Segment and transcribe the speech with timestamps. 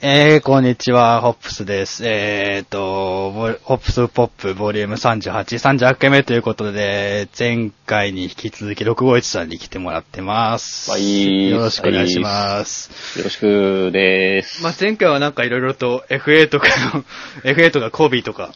[0.00, 2.06] えー、こんにちは、ホップスです。
[2.06, 10.88] えーと、ボホップスポップボリューム38、38回目ということで、前回に引き続き651さんに来てもらってます。
[10.92, 13.18] はいよろしくお願いします。
[13.18, 14.62] よろしくです。
[14.62, 17.04] まあ、前回はなんかいろいろと FA とかの、
[17.42, 18.54] FA とかコービーとか、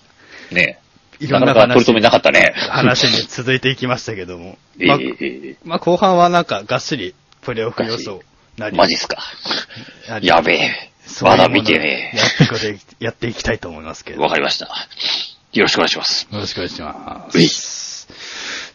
[0.52, 0.79] ね
[1.18, 2.54] いろんな話なかなか取り留めなかったね。
[2.70, 4.59] 話に続いていきましたけども。
[4.79, 8.22] えまあ、えまあ、後半はなんかがっしりプレーオフ予想
[8.59, 8.77] なり。
[8.77, 9.16] マジっすか。
[10.20, 10.91] やべえ。
[11.22, 14.16] まだ見てねやってやっていきたいと思いますけえ。
[14.16, 14.22] ど。
[14.22, 14.66] わかりました。
[15.53, 16.26] よろしくお願いします。
[16.30, 18.08] よろしくお願いします。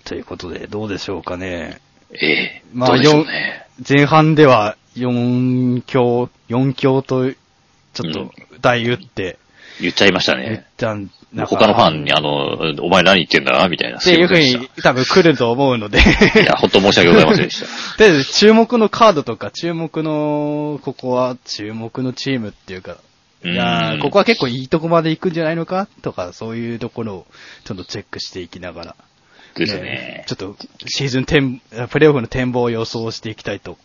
[0.06, 1.80] ということで、どうでしょうかね。
[2.14, 3.66] ええまあどうでしょうね。
[3.88, 8.32] 前半では4強、4強と、ちょっと、
[8.62, 9.38] 大打って、
[9.82, 10.66] 言っちゃいました言っね。
[10.78, 13.98] たん、他のファンに、あの、お前何言ってんだみたいな。
[13.98, 16.00] っていうふうに多分来ると思うので。
[16.00, 16.02] い
[16.46, 17.68] や、本当申し訳ございませんでした。
[18.04, 22.98] で、注目のカードとか、注目の、ここは注目のチームっていうか、
[23.44, 27.28] いやここは結構いいとこまで行くんじゃないのかとか、そういうところを
[27.66, 28.96] ちょっとチェックしていきながら。
[29.54, 30.24] ですね。
[30.28, 33.78] ちょっとシーズン展、プレイオフの展望を予想していきたいと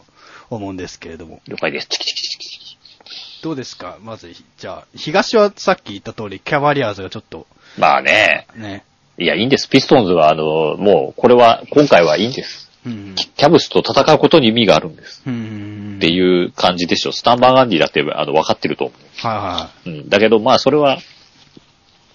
[0.51, 1.41] 思うんですけれども。
[1.49, 1.89] 了解です。
[1.89, 2.32] チキチキチキ。
[3.43, 3.99] どうですか？
[4.01, 8.47] まず、じゃあ、東はさっき言った通り、キャバリアーズがちょっと、まあね。
[8.55, 8.85] ね。
[9.19, 9.69] いや、いいんです。
[9.69, 12.71] ピストンズは、あの、もう、これは、今回はいいんです。
[12.87, 13.15] うん。
[13.17, 15.23] キャブスと戦うことに意味があるんです。
[15.27, 15.95] うん。
[15.97, 17.13] っていう感じでしょ。
[17.13, 19.27] スタンバーガンディだって、あの、分かってると思う。
[19.27, 20.09] はいはうん。
[20.09, 20.99] だけど、まあ、それは、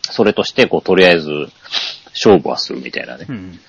[0.04, 1.30] それとして、こう、とりあえず、
[2.14, 3.28] 勝負はするみたいなねい。
[3.28, 3.32] う。
[3.34, 3.60] ん。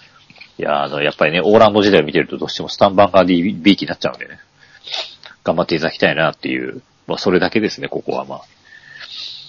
[0.58, 4.38] いや、あの、やっぱりね、オーランド時代を見てるとどうしてもスタンバーガンディ B 期になっちゃうんでね。
[5.42, 8.40] 頑張っていただきたいなっていう、まあ、それだけですね、ここはまあ。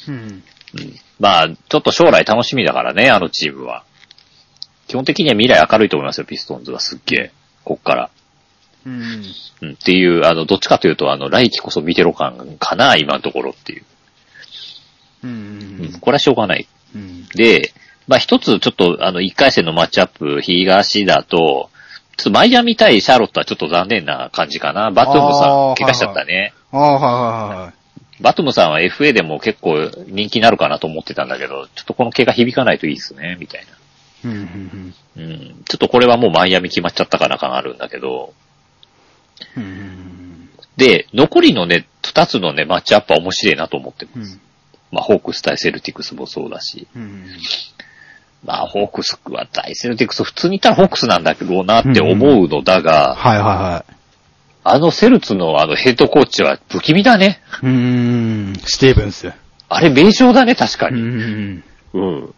[0.07, 0.15] うん。
[0.15, 0.43] うん。
[1.19, 3.83] まあ、ちょっと将来楽しみだからね、あのチームは。
[4.87, 7.31] 基本的には未来明るいと思いますよ、ピストンズはすっげえ。
[7.63, 8.09] こっから。
[8.85, 9.23] うん。
[9.61, 9.71] うん。
[9.73, 13.83] っていう、あの、どっちかというと、あの、来季こそ見てろ感かな、今のところっていう。
[15.25, 15.85] ううん。
[15.85, 15.99] ん。
[15.99, 16.67] これはしょうがない。
[16.95, 17.27] うん。
[17.35, 17.73] で、
[18.07, 21.68] まあ一つちょっとあの一回戦のマッチアップ、東だと、
[22.19, 24.91] ちょっとマイアミ対シャーロットはちょっと残念な感じかな。
[24.91, 26.53] バトゥムさん、怪我しちゃったね。
[26.73, 27.73] ああ、はいはいはい。
[28.21, 33.65] バトゥムさんは FA でも結構人気になるかなと思ってたんだけど、ちょっとこの怪我響かないといいですね、みたい。
[33.65, 34.29] な。
[34.29, 34.93] うん。
[35.65, 38.33] ちょっとこれはもうマイアミ決まっちゃったかな感あるんだけど。
[40.75, 44.33] で、残りのね、二つのね、マッチアップは面白いなと思ってます。
[44.33, 44.41] うん。
[44.91, 46.85] まあ、ホークス対セルティクスもそうだし。
[46.93, 47.27] うん。
[48.45, 53.93] まあ、ホークスは対セルティクス、普通に言ったらホークスなんだけどなって思うのだが、はいはいはい。
[54.63, 57.41] あのセルツのあのヘッドコーチは不気味だね。
[57.61, 59.31] うーん、スティーブンス。
[59.67, 61.01] あれ名称だね、確かうに。
[61.01, 61.63] ん。
[61.93, 62.33] うん。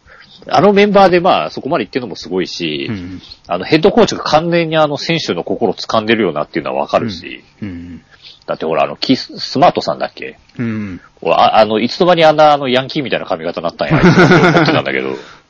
[0.47, 3.21] あのメンバーでまあそこまで言ってるのもすごいし、うん。
[3.47, 8.01] あのヘッドコーチが完全にあの選手の心を掴んでるよなっていうのはわかるし、うん。
[8.47, 10.37] だってほらあのキス、スマートさんだっけ？
[10.57, 10.99] うん。
[11.21, 14.15] 俺ああの、いつの間にあんなあのヤンキーみたいな髪型になったんや、って思
[14.63, 15.15] ってたんだけど、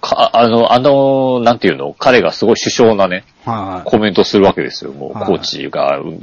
[0.00, 3.88] か、あの、あの、なんていうの、彼がすごい首相なね、はい。
[3.88, 4.92] コメントするわけですよ。
[4.92, 6.20] もう、はいコーチが、うん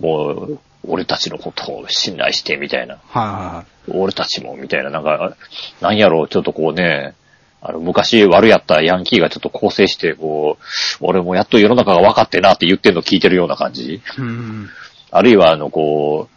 [0.00, 2.98] もう、俺たちのことを信頼して、みたいな。
[3.08, 4.90] は俺たちも、みたいな。
[4.90, 5.36] なんか、
[5.80, 7.14] なんやろう、ちょっとこうね、
[7.60, 10.64] あの、昔悪やったヤンキーがちょっと構成して、こう、
[11.00, 13.94] 俺もやっと世の中が分かってなって言ってるの聞いてるような感じ。
[13.94, 14.00] い。
[14.18, 14.68] うん。
[15.10, 16.28] あるいは、あの、こ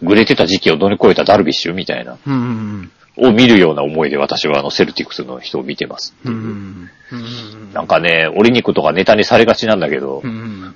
[0.00, 2.90] う、ぐれてた時期を乗り越えたダルビッシュみたいな、うん。
[3.16, 6.14] を見るような思いで私はあの、セルティクスの人を見てます。
[6.24, 6.90] うん。
[7.12, 7.72] うん。
[7.72, 10.74] なんかね、折り肉とかネタにされがちなんだけど、うん。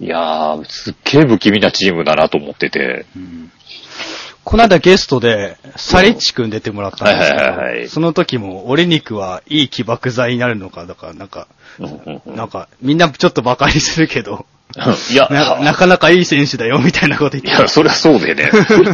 [0.00, 3.06] いやー、すっげー不気味なチームだなと思ってて。
[4.44, 11.46] この間ゲストで、サリッチ君出てもらったんですけはいはいはいはいど、その時も、俺肉はいい起爆剤になるのか、だから、なんか、
[12.26, 14.46] なんか、みんなちょっと馬鹿にするけど、
[15.10, 18.50] いや、ななかなかいい選手だよ、みたいなこと言っていや、そりゃそうでね。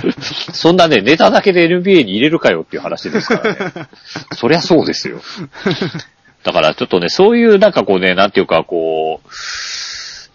[0.53, 3.89] そんなね、ネタだけで NBA に入れるかよっていう話ですからね。
[4.33, 5.21] そりゃそうですよ。
[6.43, 9.29] だからちょっとね、そういうなんかこうね、なんていうかこう、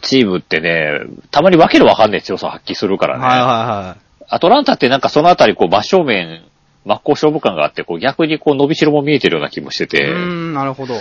[0.01, 1.01] チームってね、
[1.31, 3.25] たまにわけのわかんない強さを発揮するからね。
[3.25, 3.97] はいは
[4.33, 6.43] アトランタってなんかそのあたりこう真正面、
[6.85, 9.87] 真っ向勝負感があって、こう逆にこう伸びしろも見えてるような気もしてい。
[9.87, 10.95] て、うーん、なるほど。
[10.95, 10.99] っ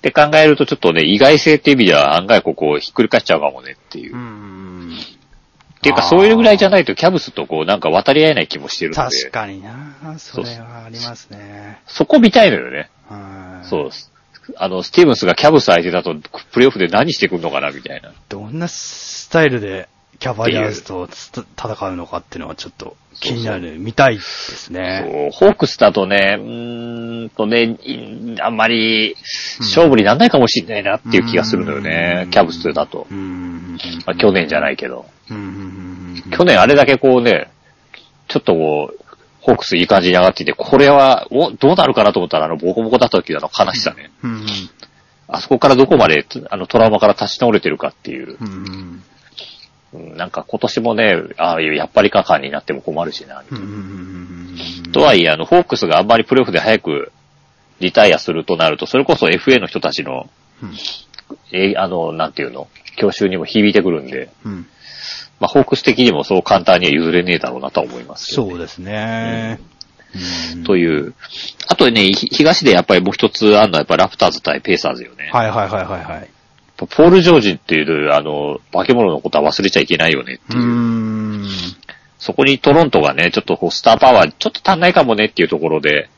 [0.00, 4.14] て考えるとちょっとね、意外性って意味では案外ここひっくり返っちゃうかもねっていう。
[4.14, 4.96] うっん。
[5.82, 9.16] ていうかそういうぐらいじゃないとキャブスとこうなんか渡り合えない気もしてるので。
[9.18, 11.80] 確かになそれはありますね。
[11.86, 12.90] そこ見たいのよね。
[13.08, 14.12] はいそうです。
[14.56, 16.14] あの、スティーブンスがキャブス相手だと、
[16.52, 18.12] プレイオフで何してくんのかな、みたいな。
[18.28, 19.88] どんなスタイルで
[20.20, 25.30] キャバリアーズとつ戦うのかっていうのはちょっと気になる、見たいですね。
[25.32, 29.16] そうホークスだとね、うーんとね、いあんまり
[29.60, 33.06] 勝負になんないかもしれないなっていう気がするのよね、うんキャブスだと。
[33.10, 33.78] うん。
[34.06, 35.06] まあ、去年じゃないけど。
[35.28, 37.50] 去年あれだけこうね、
[38.28, 39.04] ちょっとこう、
[39.40, 44.10] ホークスいい感じに上がっていて、これは、お、どうなるかなと思ったら、あの、ボコボコだった時の悲しさね。
[45.28, 48.36] あそこからどこまで、あの、トラウマから立ち直れてるかっていう。
[48.38, 49.02] うんうん。
[49.92, 53.42] うんなんか今年もね、ああいうやっぱりか感になっても困るしな。
[53.50, 53.66] うんうんう
[54.88, 57.12] んとはいえ、あの、ホークスがあんまりプレーオフで早く
[57.80, 60.28] リタイアするとなると、それこそ FA の人たちの、
[60.62, 60.72] うん
[61.52, 64.66] え、あの、なんていうの、教習にも響いてくるんで、うん。
[65.38, 69.60] まあ、ホークス的にもそう簡単には譲れねえだろうなとは思いますよね、そうですね。
[70.54, 71.14] うんという。
[71.68, 75.30] あとね、ひ東でやっぱりもう一つあるのはやっぱラプターズ対ペイサーズよね。
[75.32, 76.30] はいはいはいはいはい。
[76.86, 81.44] ポール・ジョージっていう、あの、化け物のことは忘れちゃいけないよねっていう。
[81.44, 81.48] う。
[82.18, 86.10] そこにトロントがね、ちょっとこうスターパワーちょっと足んないかもねっていうところで、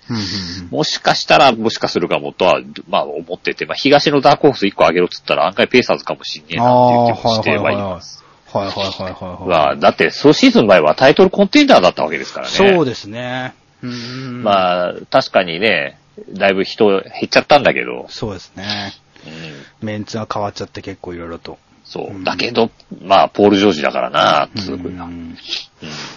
[0.71, 6.65] もしかしたら、もしかするかもとは、まあ思ってて、まあ東のダークホース1個上げろっつったら案外ペイサーズかもしんねえうん。
[6.65, 8.25] なっていう気もしてはいます。
[8.53, 9.49] はいはいはいはいはい。
[9.49, 12.53] まあ、だって、そうシーズン前はタイトルコンテンダーだったわけですからね。
[12.53, 13.55] そうですね。
[13.83, 14.43] うん。
[14.43, 15.99] まあ、確かにね、
[16.31, 18.93] だいぶ人減っちゃったんだけど、そうですね。
[19.27, 21.59] うん、メンツが変わっちゃって結構いろいろと。
[21.85, 22.19] そうう。
[22.21, 22.71] んだけど、
[23.03, 25.05] まあ、ポール・ジョージだからな、つううんな。
[25.05, 25.37] うん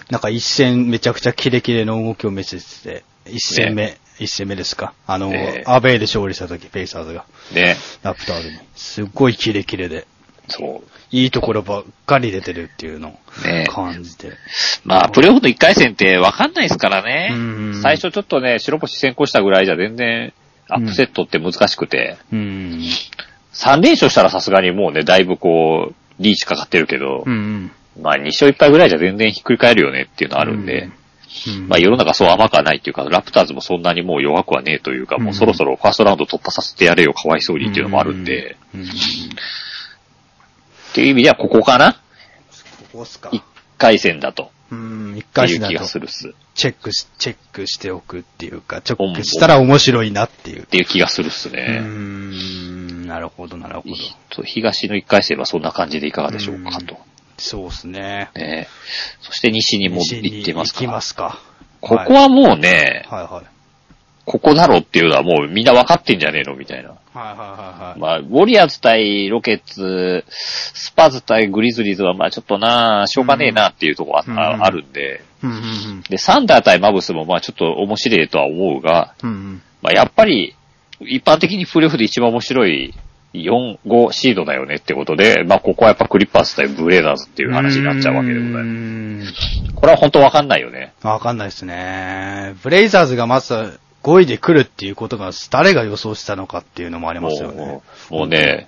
[0.09, 4.93] なんか一戦めちゃくちゃキレキレの動きを見せてて、一戦目、一戦目ですか？
[5.07, 7.75] あの、ええアベイで勝利した時、ペイサーズが、ね。
[8.03, 8.57] ラプターズに。
[8.75, 10.05] すっごいキレキレで、
[10.47, 13.47] そいいところばっかり出てるっていうのう。
[13.47, 14.33] ねを感じて。
[14.83, 17.81] まあ、プレイオフの1回戦って分かんないですからねうん。
[17.81, 20.31] 最初ちょっとね、白星先行したぐらいじゃ全然、
[20.67, 22.81] アップセットって難しくて、うん。
[23.53, 27.71] 3連勝したらさすがにもうね、だいぶこう、リーチかかってるけどう、ん。
[28.01, 30.89] まあ2勝1敗ぐらいじゃ全然ひっくり返るよねっていうのあるんで、
[31.47, 38.81] うん、まあ世の中そう甘くはないっていうか、ラプターズもそんなにもう弱くはねえというか、もうそろそろファーストラウンド突破させてやれよ、かわいそうにっていうのもあるんで、うん。
[38.81, 38.87] うん。
[38.87, 38.89] っ
[40.93, 41.93] ていう意味ではここかな？
[41.93, 41.99] こ
[42.93, 43.29] こっすか。
[43.29, 43.41] ?1
[43.77, 44.51] 回戦だと。
[44.75, 46.29] うん、一回戦だという気がするっす。
[46.29, 50.63] っチェックし、チェックしておくっていうか、チェックしたら面白いなっていう。
[50.65, 51.79] ていう気がするっすうね。
[51.81, 53.95] ーん、なるほど、なるほど。
[54.29, 56.97] と東の1回戦はそんな感じでいかがでしょうかと。
[57.37, 58.29] そうですね。
[58.35, 58.67] ね
[59.21, 61.41] そして西にも行ってます行きかますか。
[61.81, 63.54] ここはもうね、はいはい。
[64.25, 66.89] ここだろっていうのはもうみんな分かってんじゃねえのみたいな。
[66.89, 67.39] はいはいはい
[67.89, 67.99] はい。
[67.99, 74.23] まあ、ウォリアーズ対ロケッツ、スパーズ対グリズリーズはまあちょっとな、しょうがねえなっていうところあ,、
[74.55, 79.29] うんあるんで、うんうんで、サンダー対マブスもまあちょっと面白いとは思うが、うん。
[79.29, 80.55] うんまあやっぱり、
[81.01, 82.93] 一般的にプレーオフで一番面白い
[83.33, 88.63] 4、5シードだよねってことで、まあここはやっぱクリッパーズ対ブレイザーズっていう話になっちゃうわけでござい。
[88.63, 89.33] ます。
[89.75, 90.93] これは本当わかんないよね。
[91.03, 92.55] わかんないですね。
[92.63, 97.81] ブレイザーズがまず5位で来るっていうことが誰が予想したのかっていうのもありますよね。
[98.11, 98.67] もうね、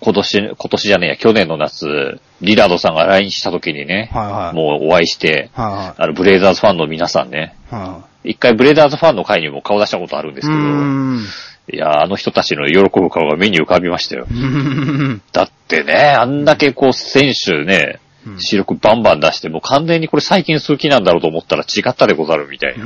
[0.00, 4.54] 今年、今年じゃねえや、去年の夏、リラードさんが来日した時にね、はいはい。
[4.54, 5.94] もうお会いして、はいはい。
[5.96, 10.42] あの、ブレイザーズファンの皆さんね、は一回ブレイザーズファンの会にも顔出したことあるんでい。
[10.42, 11.76] すけど。
[11.76, 14.26] いや、あの人たちの喜ぶ顔が目に浮かびましたよ。
[14.30, 17.98] うんだってね、あんだけこう選手ね、
[18.38, 22.84] 視力バンバン出して、もう完全にこれ最近数期なんだろうと思ったら違ったでござるみたいな。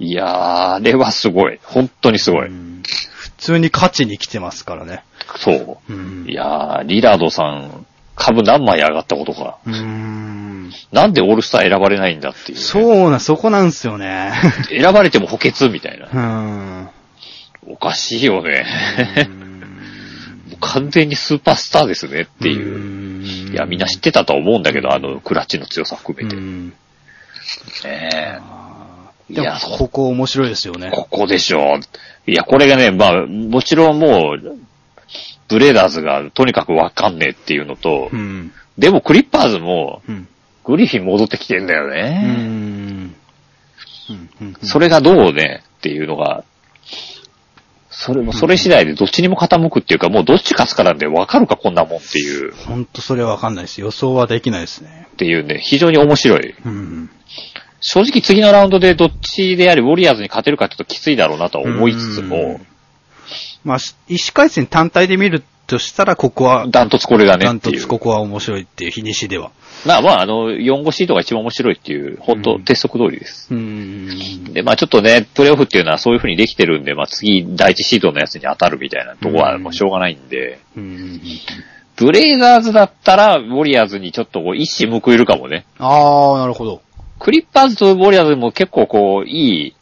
[0.00, 0.28] うんいやー、
[0.74, 1.58] あれはすごい。
[1.62, 2.48] 本当にすごい。
[2.48, 2.82] うん
[3.36, 5.04] 普通に勝ちに来てますからね。
[5.36, 5.92] そうう。
[5.92, 9.58] んいやー、リラードさん、株何枚上がったことか。
[9.66, 10.72] うーん。
[10.90, 12.64] なんでオールスター選ばれないんだっていう、ね。
[12.64, 14.32] そうな、そこなんですよね。
[14.70, 16.08] 選ばれても補欠みたいな。
[16.10, 16.88] うん。
[17.68, 18.64] おかしいよね。
[20.60, 23.50] 完全にスーパースターですねっていう。
[23.50, 26.36] ういや、みんな知ってたとは思うんだけど、あの、クラッチの強さ含めて。
[26.36, 26.70] うんね
[27.84, 28.38] え
[29.28, 30.90] いや、、ここ面白いですよね。
[30.92, 31.78] ここでしょ。
[32.26, 34.58] いや、これがね、まあ、もちろんもう、
[35.48, 38.52] ブレーダーズがとにかくわかんねえっていうのと、うん。
[38.78, 40.28] でもクリッパーズも、うん。
[40.64, 42.22] グリフィン戻ってきてんだようね。
[42.22, 43.14] ん。
[44.08, 46.44] うんうんそれがどうねっていうのが、
[47.90, 53.80] それも、それ次第でどっちにも傾くっていうか、もうどっち勝つかなんでわかるかこんなもんっていう、ほんとそれはわかんないです。
[53.80, 55.08] 予想はできないですね。
[55.12, 56.54] っていうね、非常に面白い。
[56.64, 57.10] うん。
[57.80, 62.66] 正直次のラウンドでどっちであり、ウォリアーズに勝てるかちょっときついだろうなとは思いつつもうん、
[63.64, 63.78] まあ、
[64.08, 67.72] 一回戦単体で見るとしたら、ここは、ダントツこれがねダント。
[67.72, 69.50] ツここは面白いっていう日にしでは。
[69.84, 73.48] まあまあ、あの、4、5シードが一番面白いっていう、本当うん鉄則通りです。
[73.52, 74.52] うん。
[74.52, 81.20] で、まあちょっとね、プレイオフっていうのはそういう風にできてるんで、まあ次、第一シードのやつに当たるみたいなとこはもうしょうがないんで、うん。
[81.96, 85.64] ブレイザーズだったら、ウォリアーズにちょっとこう一矢報いるかもね。
[85.78, 86.82] あー、なるほど。
[87.18, 89.74] クリッパーズとウォリアーズも結構こう、いい、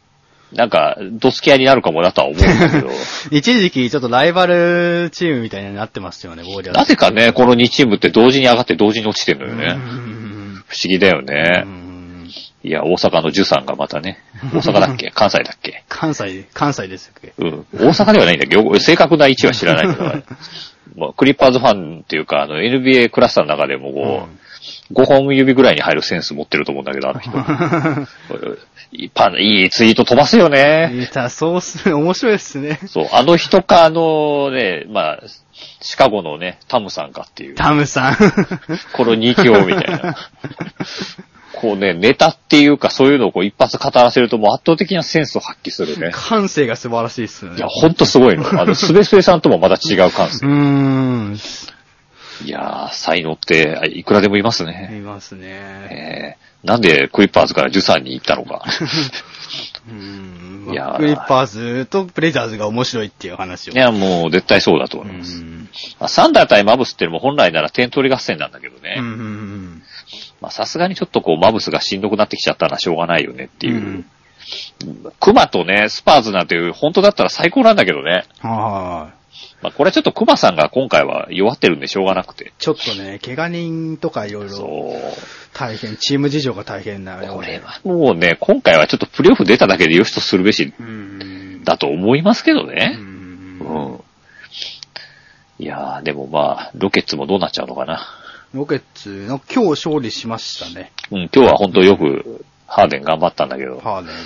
[0.53, 2.89] なんか、ドスキアになるかもなとは思うんだけど、
[3.33, 6.79] 一時期ちょっとライバルチームみたいになってましたよね、ウォーリアーズ。
[6.79, 9.73] なぜかね、この2チームって同時に上がって同時に落ちてるのようね。
[9.75, 11.63] ん不思議だよね。
[11.65, 11.69] う。
[11.69, 12.31] ん
[12.63, 14.21] いや、大阪のジュさんがまたね、
[14.55, 15.11] 大阪だっけ？
[15.15, 15.83] 関西だっけ？
[15.89, 17.33] 関西、関西ですっけ？
[17.39, 17.67] うん。
[17.75, 20.05] 大阪ではないんだけど、正確な位置は知らないけど、
[20.97, 24.44] まあ、クリッパーズファンっていうか、あの、NBA クラスターの中でもこう、
[24.93, 27.31] 5本指ぐらいに入るセンス持ってると思うんだけど、あの人。
[28.93, 30.93] いいパンいいツイート飛ばすよね。
[30.95, 31.95] いや、そうっすね。
[31.95, 32.79] 面白いっすね。
[32.87, 35.21] そう、あの人か、あのね、まあ、
[35.81, 37.55] シカゴのね、タムさんかっていう。
[37.55, 38.17] タムさん。
[38.93, 40.17] この二強みたいな。
[41.55, 46.11] こうね、ネタっていうかそういうのをこう一発語らせるともう圧倒的なセンスを発揮するね。
[46.13, 47.59] 感性が素晴らしいっすよね。
[47.59, 48.61] いや、ほんとすごいの。
[48.61, 50.53] あの、スベスベさんともまた違う感性うー。
[50.53, 51.39] ん。
[52.45, 54.91] いやー、才能ってあいくらでもいますね。
[54.97, 55.47] いますね。
[55.91, 58.65] えー、なんでクリッパーズからジュサンに行ったのか。
[59.89, 60.69] うん。
[60.73, 63.75] いやークリッパーズとブレイザーズが面白いっていう話を。
[63.75, 65.43] いや、もう絶対そうだとう思います。
[65.43, 65.69] ん。
[66.01, 68.97] まあ、サンダー対マブスっていうのも本来なら点取り合戦なんだけどね。
[68.99, 69.83] うんうん
[70.41, 73.75] まあさすがにちょっとこうマブスがしんどくなってきちゃったらしょうがないよねっていう。
[73.75, 74.07] うん
[75.21, 78.25] クマとね、スパーズなんていう、本当だったら最高なんだけどね。
[78.41, 79.13] は
[79.63, 82.49] まあこれはちょっとクマさんが今回は弱ってるんでしょうがなくて。
[82.49, 82.53] い。
[82.59, 84.93] ちょっとね、怪我人とかいろいろ。
[85.53, 91.65] 大変、チーム事情が大変なようでこれはもうね、今回はちょっとプレイオフ出ただけでよしとするべしうん。
[91.65, 92.97] だと思いますけどうね。
[92.97, 94.01] んうん。
[95.59, 98.07] いやー、でもまあ、ロケッツもどうなっちゃうのかな。
[98.53, 100.93] ロケッツの今日勝利しましたね。
[101.11, 104.21] うん、今日は本当よく、ハーデン頑張ったんだけど、ハーデンが。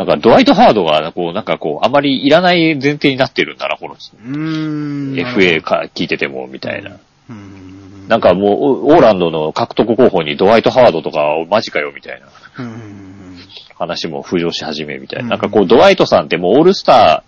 [0.00, 3.96] なんかドワイト・ハードが、こう、なんかこう、あまりいらない前提になってるんだな、この。
[3.96, 6.98] FA か聞いてても、みたいな。
[7.30, 8.08] うん。
[8.08, 12.26] なんかもう、オーランドの獲得候補にドワイト・ハードとか、マジかよ、みたいな
[12.58, 13.38] うん。
[13.76, 15.24] 話も浮上し始め、みたいな。
[15.24, 17.24] うんなんかこう、ドワイトさんってもうオールスタ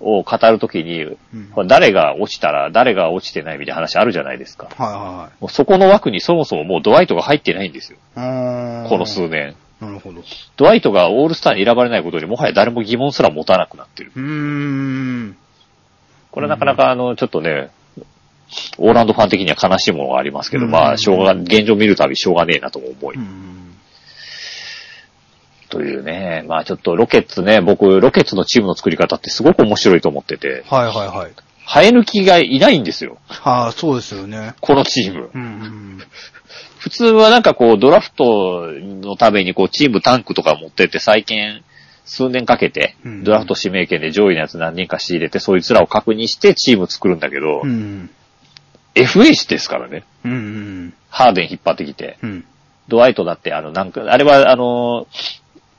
[0.00, 1.18] ーを語るときに、うん
[1.66, 4.68] 誰が落ちたら、誰が落ちてないみたいな話あるじゃないですか。
[4.76, 7.98] はもうそこの枠にそもそももうドワイトが入ってないんですよ。
[8.16, 8.88] いはいはい。
[8.88, 9.56] この数年。
[9.80, 10.22] なるほど。
[10.56, 14.12] ドワイトがオールスターに選ばれないことにもはや誰も疑問すら持たなくなってる。
[14.14, 15.36] うーん。
[16.30, 17.70] これなかなかあの、ちょっとね、
[18.78, 23.16] オーランドファン的には悲しいものがありますけど、うんまあ、しょうが、現状見るたびしょうがねえなとも思い。
[23.16, 23.74] うん。
[25.70, 31.32] というね、まあちょっとロケッツね、僕、ロケッツのチームの作り方ってすごく面白いと思ってて、はいはいはい。
[31.66, 33.18] 生え抜きがいないんですよ。
[33.26, 34.54] はあ、そうですよね。
[34.60, 35.30] このチーム。
[35.34, 36.02] うん。
[36.84, 41.62] 普通はなんかこう、ドラフトのためにこう、チームタンクとか持ってって最近、
[42.04, 48.10] 数年かけてう、んドラフト指名権で上位のやつ何人か仕入れて、そいつらを確認してチーム作るんだけど、うん。
[48.94, 50.04] FA してですからね。
[50.26, 50.92] うん。
[51.08, 52.18] ハーデン引っ張ってきて。
[52.22, 52.44] うん。
[52.88, 55.06] ドワイトだって、あの、なんか、あれは、あの、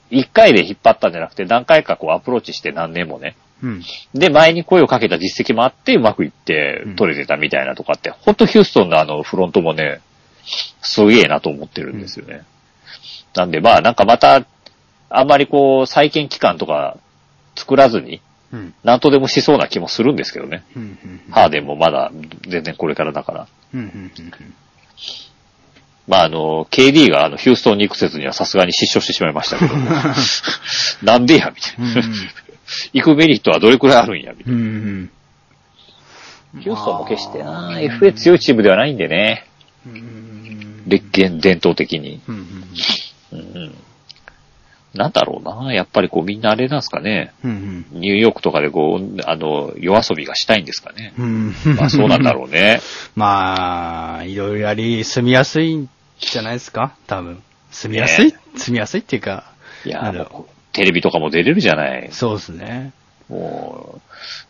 [0.10, 3.36] 一回で引っ張ったんじゃなくて、何回かこうアプローチして何年もね。
[3.62, 3.84] うん。
[4.16, 10.02] で、前に声をかけた実績もあって、うまくいってうん取れてたみたいなとかって、ほんとヒューストンのあのフロントもね、
[10.82, 12.44] すげえなと思ってるんですよね。
[13.36, 14.46] なんで、まあ、なんかまた、
[15.10, 16.98] あんまりこう、再建期間とか
[17.56, 18.22] 作らずに、
[18.52, 18.74] うん。
[18.84, 20.64] なんとでもしそうな気もするんですけどね。
[20.76, 21.24] うん。
[21.32, 22.12] ハーデンもまだ
[22.48, 23.48] 全然これからだから。
[23.74, 23.80] うん。
[23.80, 24.12] うん。
[26.08, 29.74] まあ、あの、KD があの、ヒューストンに行く説にはさすがに失笑してしまいましたけど。
[31.02, 32.10] なんでや、みたいな。
[32.94, 34.60] 行くメリットはどれくらいあるんや、みたいな。
[34.60, 35.10] うん。
[36.60, 39.46] ヒューストンも決してな、FA 強いチームではないんでね。
[39.88, 40.35] うん。
[40.88, 42.22] 列現伝統的に。
[42.28, 42.36] うん。
[43.34, 43.76] うんうん。
[44.94, 45.74] なんだろうな。
[45.74, 47.34] やっぱりこうみんなあれなんですかね。
[47.44, 47.86] うん。
[47.92, 51.14] ニューヨークとかでこう、あの、夜遊びがしたいんですかね。
[51.20, 51.54] うん。
[51.76, 52.80] まあそうなんだろうね。
[53.16, 55.90] まあ、いろいろやり、住みやすいん
[56.20, 56.96] じゃないですか？
[57.08, 57.42] 多分。
[57.72, 59.52] 住みやすい、ね住みやすいっていうか、
[59.86, 60.14] いや
[60.72, 62.08] テレビとかも出れるじゃない。
[62.12, 62.94] そうですね。
[63.30, 64.02] も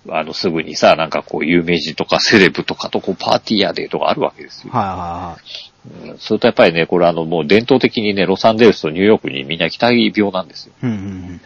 [0.06, 4.74] う、あの、すぐにさ、なんかこう、有名人とかセレブとかとこう、パーティーやでとかあるわけですよ。
[4.74, 10.74] はいはうんそれとやっぱりね、これあの、もう伝統的にね、ロサンゼルスとニューヨークにみんな期待病なんですよ。
[10.82, 10.96] いはい。
[10.96, 11.42] うん。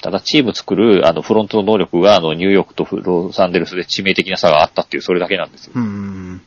[0.00, 5.72] ただチーム作る、あの、フロントの能力が、あの、ニューヨークとフロサンゼルスで致命的な差があったっていう、それだけなんですよ。
[5.76, 6.42] うん。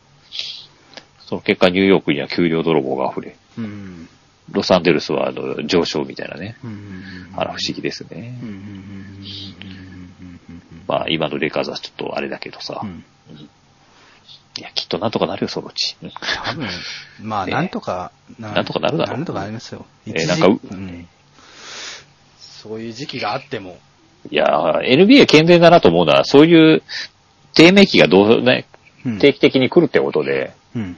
[1.20, 4.10] その結果、ニューヨークには給料泥棒が溢れ、うん。
[4.52, 6.58] ロサンゼルスは、あの、上昇みたいなね。
[6.64, 7.30] うん。
[7.36, 8.38] あら、不思議ですね。
[8.42, 9.26] うん。
[10.88, 12.82] まあ、今のレイカーズはちょっとあれだけどさ。
[12.84, 13.04] うん。
[14.58, 15.96] いや、きっとなんとかなるよ、そのうち。
[16.04, 16.68] うん多分、
[17.22, 19.86] まあ、 ねなんとか、なんとかなるだろうなんとかなりますよ。
[20.08, 21.08] えーなんかううん。
[22.38, 23.78] そういう時期があっても。
[24.30, 26.84] いや、NBA 健全だなと思うのは、そういう
[27.54, 28.66] 低迷期がどうね、
[29.06, 30.98] うん定期的に来るってことで、うん。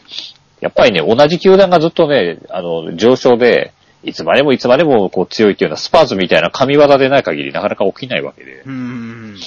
[0.60, 3.74] やっぱりね、同じ球団がずっとね、あの、上昇で、
[4.04, 8.64] いつまでもいつまでもこう強いっていうのはスパーズみたいな神業でない限りなかなか起きないわけで。
[8.66, 9.38] うん。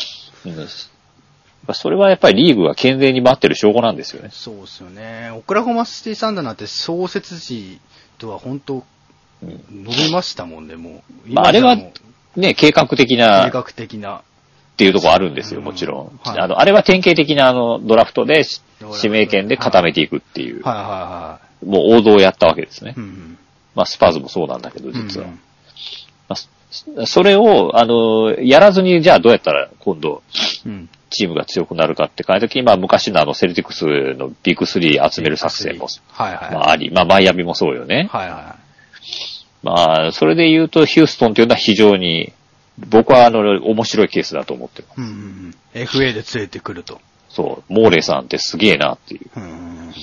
[0.51, 0.69] うん
[1.75, 4.29] それはやっぱりリーグが健全に待ってる証拠なんですよね。
[4.31, 5.33] そうですよね。
[5.37, 7.81] オクラホマシティサンダーなんて創設時
[8.19, 8.85] とは本当
[9.43, 11.33] 伸びましたもんね、もう。
[11.33, 11.77] まああれは
[12.37, 14.19] ね、計画的うな計画的な。
[14.19, 14.23] っ
[14.77, 16.21] ていうところあるんですよ、うんもちろん。
[16.23, 18.45] はいあの、あれは典型的なあの、ドラフトで
[19.03, 23.01] 指名権で固めていくっていう、はいはもう王道をやったわけですねい。
[23.01, 23.09] はい。
[23.09, 23.39] うん
[23.75, 24.95] まあ、スパーズもそうなんだけど、うん。
[24.95, 25.27] 実は。
[25.27, 25.41] うん
[26.29, 30.23] まあそそれを、あの、やらずに、じゃあどうやったら今度、
[30.65, 30.89] うん。
[31.09, 36.53] チームが強くなるかって考えたときに、まあ、昔のあの、セルティックスのビッグスリー集める作戦も、はいはい。
[36.53, 38.09] まあ、あり、まあ、マイアミもそうよね。
[38.11, 38.57] はいは
[39.63, 42.33] まあ、それで言うと、ヒューストンっていうのは非常に、
[42.79, 44.89] 僕はあの、面白いケースだと思ってる。
[44.99, 45.01] い。
[45.01, 45.83] うんうんうん。
[45.83, 47.01] FA で連れてくると。
[47.29, 49.31] そう、モーレーさんってすげえなっていう。
[49.37, 49.47] うんう
[49.91, 49.95] ん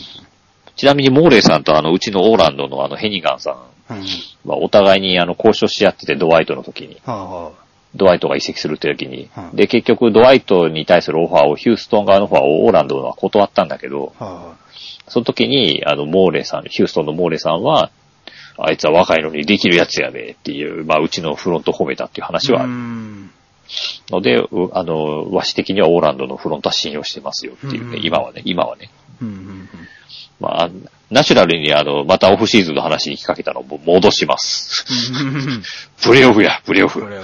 [0.75, 3.55] ちなみにモーレーさんとあの、うちのオーランドのあの、ヘニガンさん。
[4.45, 6.97] はお互いにあの、交渉し合ってて、ドワイトの時に。
[7.05, 7.51] はあは
[7.95, 9.29] ドワイトが移籍するって時に。
[9.37, 14.13] うんで、結局、ドワイトに対するオファーを、ヒューストン側のオファーをオーランドは断ったんだけど、
[15.07, 17.91] その時に、あの、モーレーさん、ヒューストンのモーレーさんは、
[18.57, 22.27] あいつは若いのにできるやつやで、っていう、まあ、うちのフロント褒めたっていうあ。
[22.27, 23.31] 話はあるうん。
[24.09, 28.89] ので、うあの、わし的にはオーランドのフロントは信用してますよっていうね、うん今はね、今はね。
[29.21, 29.69] うんうん
[30.39, 30.69] まあ、
[31.09, 34.83] ナチュラルにあの、またオフシーズンの話に行きかけたのを戻します。
[35.21, 35.63] うん。
[36.01, 37.01] プレイオフや、プレイオフ。
[37.01, 37.23] これを。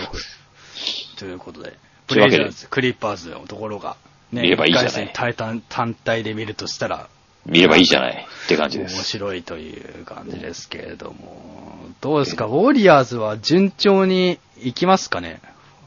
[1.18, 1.74] ということで、
[2.08, 3.98] というわけでブレイザーズ、クリッパーズのところが、
[4.32, 7.10] ね、見ればいいじゃない一回戦単体で見るとしたら、
[7.46, 9.04] 見ればいいじゃないって感じで面す。
[9.04, 15.42] 白いという感じですけれども、どうですか、ウォリアーズは順調に行きますかね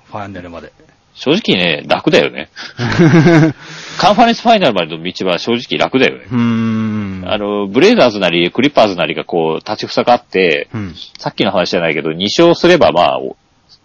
[0.07, 0.73] ファイナルまで。
[1.15, 2.51] 正直ね、楽だよね。
[4.03, 6.25] カンファレンスファイナルまでの道は正直楽だよね。
[6.25, 7.23] うーん。
[7.25, 10.95] あの、ブレイザーズなり、クリッパーズなりがこう、立ちふさがって、うん。
[11.19, 13.37] さっきの話じゃないけど、2勝すればまあ、お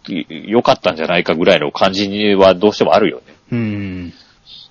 [0.07, 3.35] 良かったんじゃないかぐらいの感じにはどうしてもあるよね。
[3.51, 4.13] うん。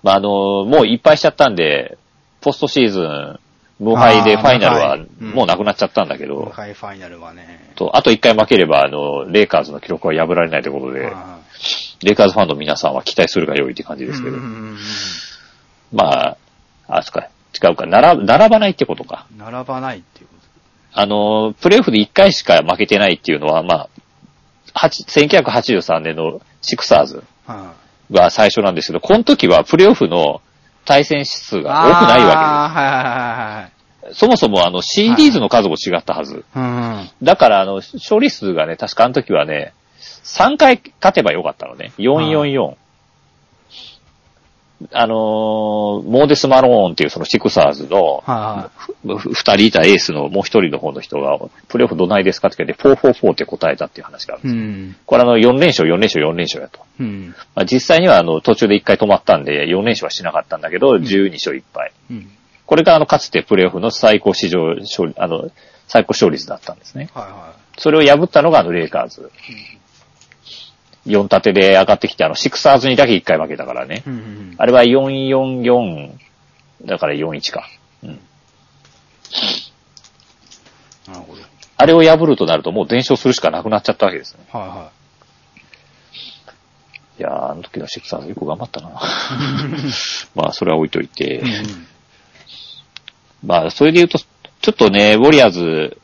[0.03, 1.97] まあ、あの、もういっぱいしちゃったんで、
[2.41, 3.39] ポストシーズン、
[3.79, 7.71] 無敗でファイナルはもうなくなっちゃったんだけど、ハイファイナルはね。
[7.77, 11.39] と、あと1回負ければ、あの、レイカーズの記録は破られないということで、あ
[12.03, 14.77] レイカーズファンの皆さんは期待するが良いって感じーですけど、うんうんうん
[15.93, 16.37] まあ、
[16.89, 17.29] あ、そっか、
[17.63, 19.27] 違うか、並並ばないってことか。
[19.37, 20.35] 並ばないっていうこ
[20.99, 23.89] あの、プレイオフで1回しか負けてないっていうのは、ま
[24.75, 27.53] あ、8 1983年のシクサーズと。
[27.53, 27.75] は
[28.11, 30.41] が最初なんですけど、この時はプレイオフの
[30.85, 33.73] 対戦指数が多くないわあーはいはいはいはい。
[34.03, 34.21] けです。
[34.21, 36.45] そもそもあの、シリーズの数も違ったはず。
[36.55, 37.11] うんうん。
[37.23, 39.75] だからあの、勝利数がね、確かあの時はね、
[40.25, 41.93] 3回勝てばよかったのね。
[41.99, 42.75] 444。
[44.93, 48.23] あのーモーデス・マローンっていうそのシクサーズの、
[49.05, 54.55] 二人いたエースのもう一人の方の人が、プレイオフどないですかって聞いて、444って答えたっていう話があるんい。
[54.55, 54.63] ですよ。
[54.63, 54.97] うん。
[55.07, 56.81] これあの、4連勝、4連勝、4連勝やと。
[57.01, 57.35] うん。
[57.55, 61.93] まあ、実際にはあの、途中で1回止まったんで、4連勝はしなかったんだけど、12勝1敗。
[62.11, 62.31] うん。
[62.67, 65.51] これがあの、かつてプレイオフの最高市場勝利、あの、
[65.89, 67.09] 最高勝率だったんですね。
[67.15, 69.31] はいはそれを破ったのがあの、レイカーズ。
[71.07, 74.11] 4立てで上がってきて、あの、シクサーズにだけ1回負けたからねい。。
[74.11, 76.13] うんうんあれは444、
[76.87, 77.69] だから41か。
[78.03, 78.21] うん。
[81.09, 81.43] なるほど。
[81.77, 84.47] あれを破るとなるともう伝承するしかなくなっちゃったわけですね。
[84.51, 84.91] はいは
[87.19, 88.91] いやー、あの時のシクサーズよく頑張ったな。
[90.35, 91.25] まあ、それは置いといて。
[91.25, 91.41] い。
[91.41, 91.87] うん
[93.45, 95.99] まあ、それで言うと、ちょっとね、ウォリアーズ、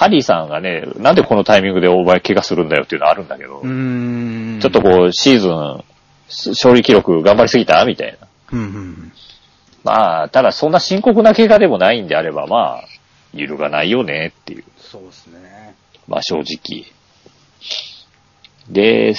[0.00, 3.60] カリーさんがね、なんでこのタイミングで大前怪我するんだよっていうのはあるんだけど。
[3.60, 5.84] ちょっとこう、シーズン、
[6.52, 8.26] 勝利記録頑張りすぎたみたいな。
[8.52, 9.12] うんうん
[9.84, 12.84] まあ、ただそんな深刻な怪我でもないんであれば、まあ、
[13.34, 14.64] 揺るがないよねっていう。
[14.78, 15.74] そうですね。
[16.08, 16.86] まあ正直。
[18.70, 19.14] で、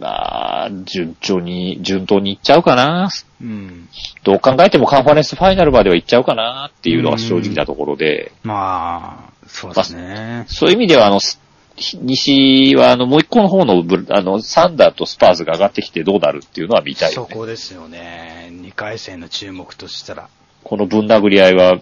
[0.00, 3.10] まあ、順調に、順当にいっちゃうかな。
[3.40, 3.88] うん。
[4.24, 10.44] どう考えてもカンファレンスファイナルまでは行っちゃうかなっていうのが正直なところで、まあ、そうですね。
[10.48, 11.40] そういう意味では、あの、す
[11.78, 17.16] 西は、あの、もう一個の方のあの、サンダーとスパーズが上がってきてどうなるっていうのは見たいね。
[17.16, 18.48] こですよね。
[18.50, 20.28] 2回戦の注目としたら。
[20.64, 21.80] このぶん殴り合いは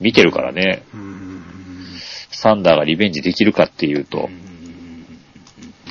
[0.00, 1.42] 見てるからね、うん。
[2.30, 4.28] サンダーがリベンジできるかっていうと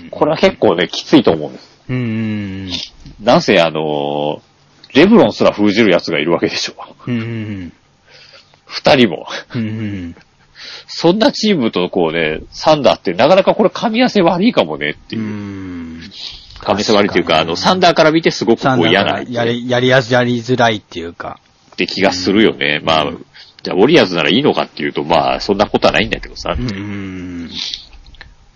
[0.01, 0.09] う、ん。
[0.09, 1.73] これは結構ね、きついと思うんです。
[1.89, 2.71] うん。
[3.19, 4.41] なんせ、あの、
[4.93, 6.75] レブロンすら封じる奴がいるわけでしょ。
[7.07, 7.73] うん。
[8.65, 9.27] 二人も。
[9.53, 10.15] うん。
[10.87, 15.25] そんなチームとこうね、サンダーってなかなかこれ噛み合わせ悪いかもねってういう。
[15.25, 15.99] ん。
[16.59, 21.39] 噛み合わせ悪いっていうか、あの、サンダーから見てすごくこう嫌なやり、やりやす、やりづらいっていうか。
[21.73, 22.81] って気がするよね。
[22.83, 23.11] まあ、
[23.63, 26.55] じゃあ、ウォリアーズならいいのかっていうと、まあ、そんなことはないんだけどさ。
[26.57, 27.49] うん。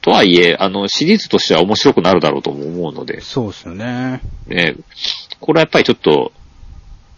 [0.01, 4.21] とはいえ、あの、シリーズとしては面白くなるだろうとも思うので、そうですよね。
[4.47, 4.75] ね、
[5.39, 6.31] これはやっぱりちょっと、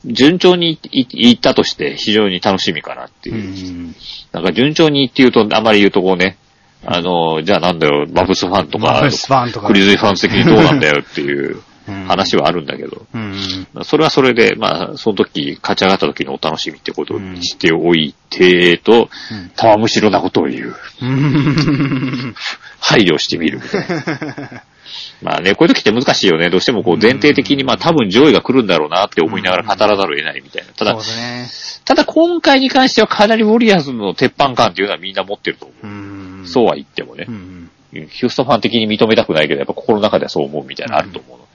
[0.06, 3.72] 順調にいいったとして非常に楽しみかなってういう。
[3.72, 3.96] ん。
[4.32, 6.38] なんか順調にって言うと、あまり言うとこうね、
[6.86, 9.10] あの、じゃあなんだよ、バブスファンとか
[9.52, 13.68] とかクリズイファン的にどうなんだよっていううん話はあるんだけど、うん。
[13.84, 20.76] それはそれで、まあ、その時、勝ち上がった時のお楽しみってことをしておいて、と、うんたわむしろなことを言う。
[21.02, 22.36] うん。
[22.80, 24.64] 配慮してみるみたいな。
[25.22, 26.50] まあね、こういう時って難しいよね。
[26.50, 30.74] どうしてもこう前提的にまあ多分上位が来るんだろうなって思いながら語らざるを得ないみたいな。
[30.74, 31.48] ただね。
[31.86, 35.88] ただ今回に関してはかなりウォリアーズの鉄板感っていうのはみんな持ってると思う。
[35.88, 35.90] う
[36.42, 36.48] ん。
[36.48, 37.32] そうは言ってもねう。
[37.32, 37.72] ん。
[37.92, 41.48] ヒューストンファン的に認めたくないけど、やっぱ心の中ではそう思うみたいなのあると思うの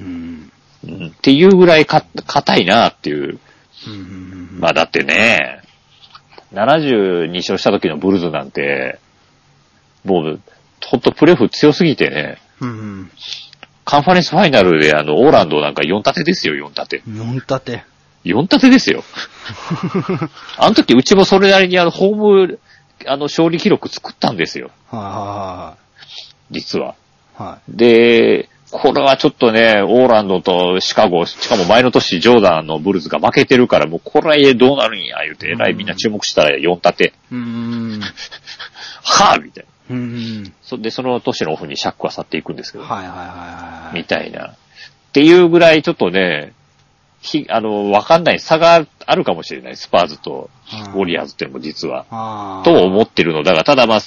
[0.00, 0.40] うん。
[0.42, 0.48] ね。
[0.84, 1.06] うん。
[1.08, 3.38] っていうぐらいか、硬いなっていう。
[3.88, 4.58] うん。
[4.60, 5.62] まあだってね、
[6.52, 8.98] 72勝した時のブルズなんて、
[10.04, 10.40] もう、
[10.86, 13.10] ほんとプレーフ強すぎてね、うん。
[13.84, 17.02] カンファレンスファイナルであの、オーランドなんか4立てですよ、4立て。
[17.06, 17.84] 四立て。
[18.24, 19.04] 4立てですよ。
[20.58, 22.16] あの時うちもそれなりにあの、ホー
[22.48, 22.58] ム、
[23.06, 25.76] あの、勝利記録作ったんですよ、は
[26.50, 26.84] 実は。
[26.84, 27.52] いはいはい。
[27.52, 37.04] はで、これはちょっとね、オーランドとシカゴ、しかも前の年ジョーダンのブルズが負けてるから、もうこれはどうなるんや、言うて、えらいみんな注目したら4立て。
[37.30, 37.34] い。
[37.34, 38.00] うん。
[39.06, 39.96] はぁみたいな。
[39.96, 40.52] うん。
[40.62, 43.94] そで、その年のオフにシャックは去っていくんですけど、はいはいはいはい。
[43.94, 44.48] みたいな。
[44.48, 44.54] っ
[45.12, 46.52] ていうぐらいちょっとね、
[47.20, 49.76] ひ、あの、わかんない差があるかもしれない。
[49.76, 50.50] スパーズと
[50.94, 52.62] ウォリアーズっていうのも実は。
[52.64, 54.00] と思ってるのだが、ただまあ、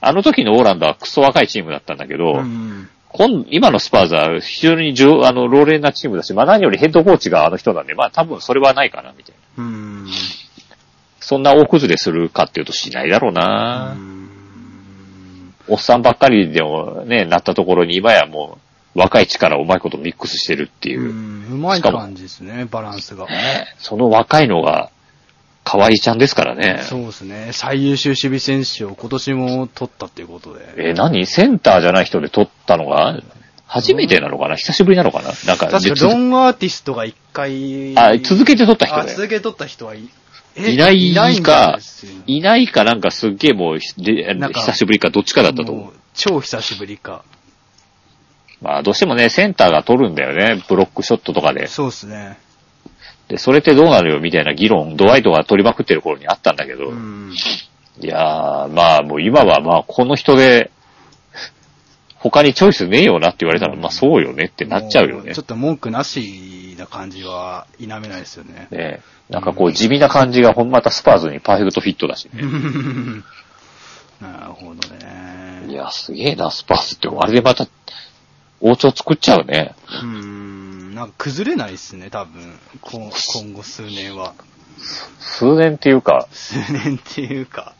[0.00, 2.88] あの時のオーランドはクソ若いチームだったんだけど、うん。
[3.10, 9.64] 今今のスパーズは非常に上あの、老練なチームだし、まあ何よりヘッドコーチがあの人なんで、まあ多分それはないかな、みたいな。
[9.64, 10.06] うん。
[11.20, 14.24] そんな大崩れするかっていうとしないだろうな、うん
[15.68, 18.58] おっさんばっかりでもね、なったところに今やも
[18.94, 21.12] う若い力をうまいことミックスしてるっていうう。
[21.12, 21.46] ん。
[21.52, 23.26] うまい感じですね、バランスが。
[23.26, 24.90] ねその若いのが、
[25.66, 26.82] 河合ちゃんですからね。
[26.82, 27.48] そうですね。
[27.52, 30.60] 最優秀守備選手を今年も取ったっていうことで。
[30.76, 31.24] えー何？
[31.24, 33.18] センターじゃない人で取ったのが、
[33.66, 34.56] 初めてなのかな？
[34.56, 35.28] 久しぶりなのかな？
[35.46, 37.96] なんか、確か実ロングアーティストが一回。
[37.96, 39.16] あ、続けて取った人あ、だよ。
[39.16, 40.06] 続け取った人はい、
[40.56, 41.12] いない
[41.42, 41.78] か
[42.26, 45.92] いないかなんかすっげえもう、で久しぶりかどっちかだったと思う。
[46.14, 47.24] 超久しぶりか。
[48.60, 50.62] まあどうしてもね、センターが取るんだよね。
[50.68, 51.66] ブロックショットとかで。
[51.66, 52.38] そうですね。
[53.28, 57.34] で、それってどうなるよみたいな議論、ドワイトが取りまくってる頃にあったんだけど、うん。
[58.00, 60.70] いやー、まあもう今はまあこの人で、
[62.24, 65.42] 他にチョイスねえよなって言われたら、まあそうよねってなっちゃうよねもちょ。
[65.42, 68.66] っと文句なしな感じは否めないですよね。
[68.70, 72.42] ねなんかこう地味な感じがほんまたスパーズにパーフェクトフィットだしね。
[74.22, 75.66] なるほどね。
[75.68, 77.08] いや、すげえな、スパーズって。
[77.08, 77.66] あれでまた、
[78.60, 79.74] 王朝作っちゃうね。
[79.88, 82.58] うーん、なんか崩れないですね、多分。
[82.80, 84.32] こ今後数年は。
[85.18, 87.74] 数年っていうか、数年っていうか。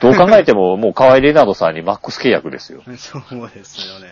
[0.00, 2.82] どう考えてももうカワイ・レナードさんにマックス契約ですよ。
[2.96, 4.08] そうですよね。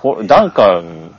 [0.00, 1.14] こダンカン、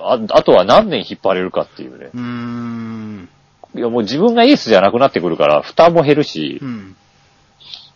[0.00, 2.10] ああとは何年引っ張れるかっていうね。
[2.14, 3.28] うーん。
[3.74, 6.96] いやもう自分がエースじゃなくなってくるから、負担も減るしう、ん。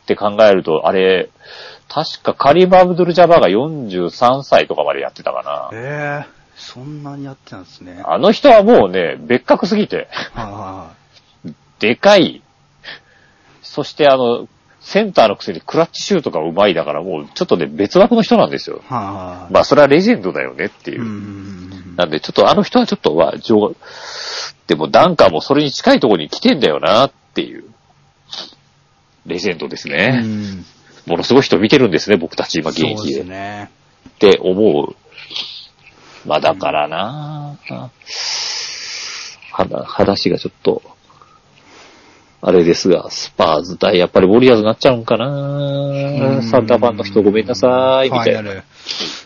[0.02, 1.30] って考えると、あれ、
[1.88, 5.70] 確かカリーム・アブドゥル・ジャバーが43歳とかまでやってたかな。
[5.72, 7.94] ええそんなにやってたんですね。
[7.94, 10.92] はいあの人はもうね、別格すぎて、は
[11.80, 12.42] でかい。
[13.74, 14.46] そしてあの、
[14.80, 18.76] センターのくせにクラッチシュートがうまいだからもうちょっとね、別枠の人なんですよ。
[18.88, 19.04] いはい。
[19.04, 21.04] はいまあそれはレジェンドだよねっていうう。
[21.04, 21.96] ん。
[21.96, 23.74] なんでちょっとあの人はちょっとは、上
[24.68, 27.64] でもダンカーもそれに近いところに来てんだよなっていう。
[29.26, 30.20] レジェンドですうね。
[30.22, 30.64] ん。
[31.06, 33.12] ものすごい人見てるんですね、僕たち今現そうで役で。
[33.22, 33.70] すね。
[34.10, 34.94] って思う。
[36.26, 37.58] まあだからな
[39.50, 40.82] は話がちょっと、
[42.46, 48.40] あれですが、スパーズ対やっぱりウォリアーズになっちゃうんかなサンダーバンの人ごめんなさい、みたいな。
[48.40, 48.62] っファイナル。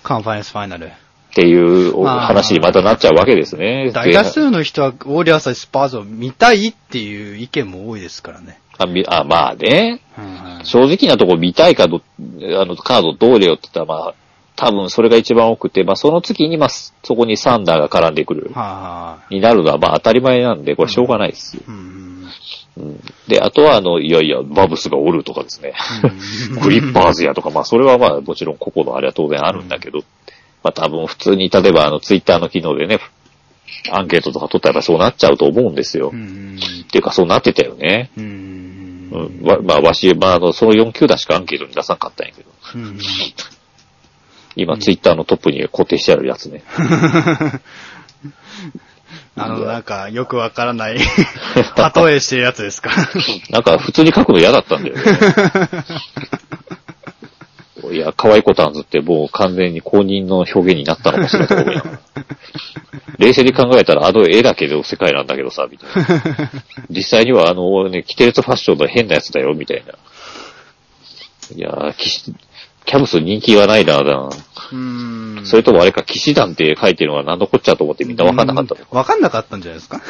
[0.04, 0.92] カンファレンスファイナル。
[1.34, 1.54] てい
[1.88, 3.90] うお話にまたなっちゃうわけですね。
[3.92, 8.60] 大多数の人は、ウォリアーズ対スパーズを見たいっていう意見も多いですからね。
[8.78, 10.00] あみあまあね。
[10.16, 14.14] うん正直なところ見たいかど、あの、カードどうれよって言ったら、まあ、
[14.54, 18.50] 多分それが一番多くて、まあその次に、まあ、そこにサンダーが絡んでくる。
[18.54, 21.58] はになるのはまあ当たり前なんで、これしょうがないです。
[21.66, 21.74] うん。
[21.74, 22.08] うん
[23.26, 25.74] で、あとはあの、いやいや、バブスがおるとかですね。
[26.52, 29.98] うんクリッパーズやとか、まあそれはまあもちろん個々のあれは当然あるんだけど、
[30.62, 33.00] まあ多分普通に例えばあのツイッターの機能でね、
[33.90, 36.10] アンケートとか取ったらそうなっちゃうと思うんですよ。
[36.12, 36.58] うっん。
[36.90, 38.10] ていうかそうなってたよね。
[38.16, 38.20] う。
[38.20, 38.98] うん
[39.42, 42.98] まあわし、まああの、その4球団しかアンケートに出さなかったんやけど、うん。
[44.56, 46.62] 今ツイッターのトップに固定してあるやつね。
[49.38, 51.04] あの、なんか、よくわからない、 例
[52.14, 52.90] えしてるやつですか？
[53.50, 55.02] なんか普通に書くの嫌だったんだよね。
[57.90, 61.98] いや、可愛い子タンズってもう完全に公認の表現になったのかしらと思いながら。
[63.18, 66.22] 冷静に考えたらあの絵だけの世界なんだけどさ、みたいな。
[66.90, 69.94] 実際にはあのね、キテレツファッションの変なやつだよ、みたいな。
[71.56, 71.94] いやー、
[72.84, 74.30] キャブス人気はないな、だうん
[75.44, 78.80] それともあれか、騎士団って書いてるのは何のこっちゃと思ってみんなわかんなかったの。
[78.90, 80.00] わかんなかったんじゃないですか？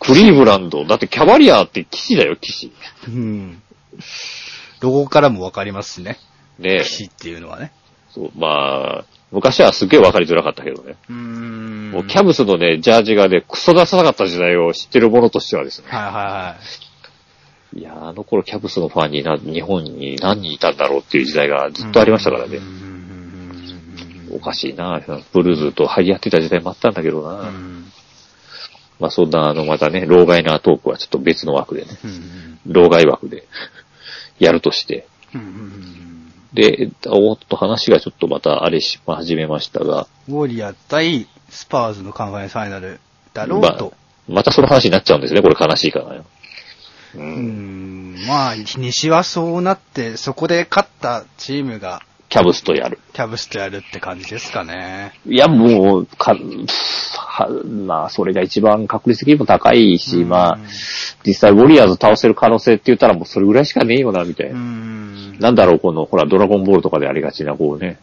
[0.00, 2.72] クリーブランド、だってキャバリアーって騎士だよ、騎士。
[3.08, 3.62] うん。
[4.80, 6.18] ロゴからもわかりますしね。
[6.58, 7.72] ね騎士っていうのはね。
[8.10, 10.96] そう、まあ、昔はすげえわかりづらかったけどね。
[11.08, 15.88] うーんもうキャブスのね、ジャージがね、クソダサかった時代を知ってる者としてはですね。
[15.88, 16.56] はいはいは
[17.76, 17.80] い。
[17.80, 22.60] いやー、あの頃キャブスのファンにな、日本に何人いたんだろうっていう時代がずっとありましたからねう。
[22.60, 22.93] ん
[24.34, 25.00] おかしいな
[25.32, 27.92] ブルーズと張り合ってた時代もあったんだけどな、うん
[29.00, 33.44] まあそんな、あの、またね、老害なトークはちょっと別の枠でね、うん老害枠で
[34.38, 35.06] やるとして。
[35.34, 35.80] うんうん
[36.54, 43.00] で、おっと話がちょっとまたあれし始めましたが、ウォリアー対スパーズの考えファイナル
[43.32, 43.92] だろうと。
[44.28, 45.42] またその話になっちゃうんですね。
[45.42, 46.24] これ悲しいかなよ。
[47.16, 47.18] う。
[47.18, 52.02] うんん、まあ、西はそうなって、そこで勝ったチームが
[52.34, 52.98] キャブスとやる。
[53.12, 55.12] キャブスとやるって感じですかね。
[55.24, 56.34] いや、もう、か、
[57.16, 57.48] は
[57.86, 60.58] まあ、それが一番確率的にも高いし、うんまあ、
[61.24, 64.58] 実際ウォリアーズ倒せる可能性って言ったらもうそれぐらいしかねえよな、みたいうな。
[64.58, 65.38] ん。
[65.38, 68.00] なんだろう、この、ほら、ドラゴンボールとかでありがちな、こうね、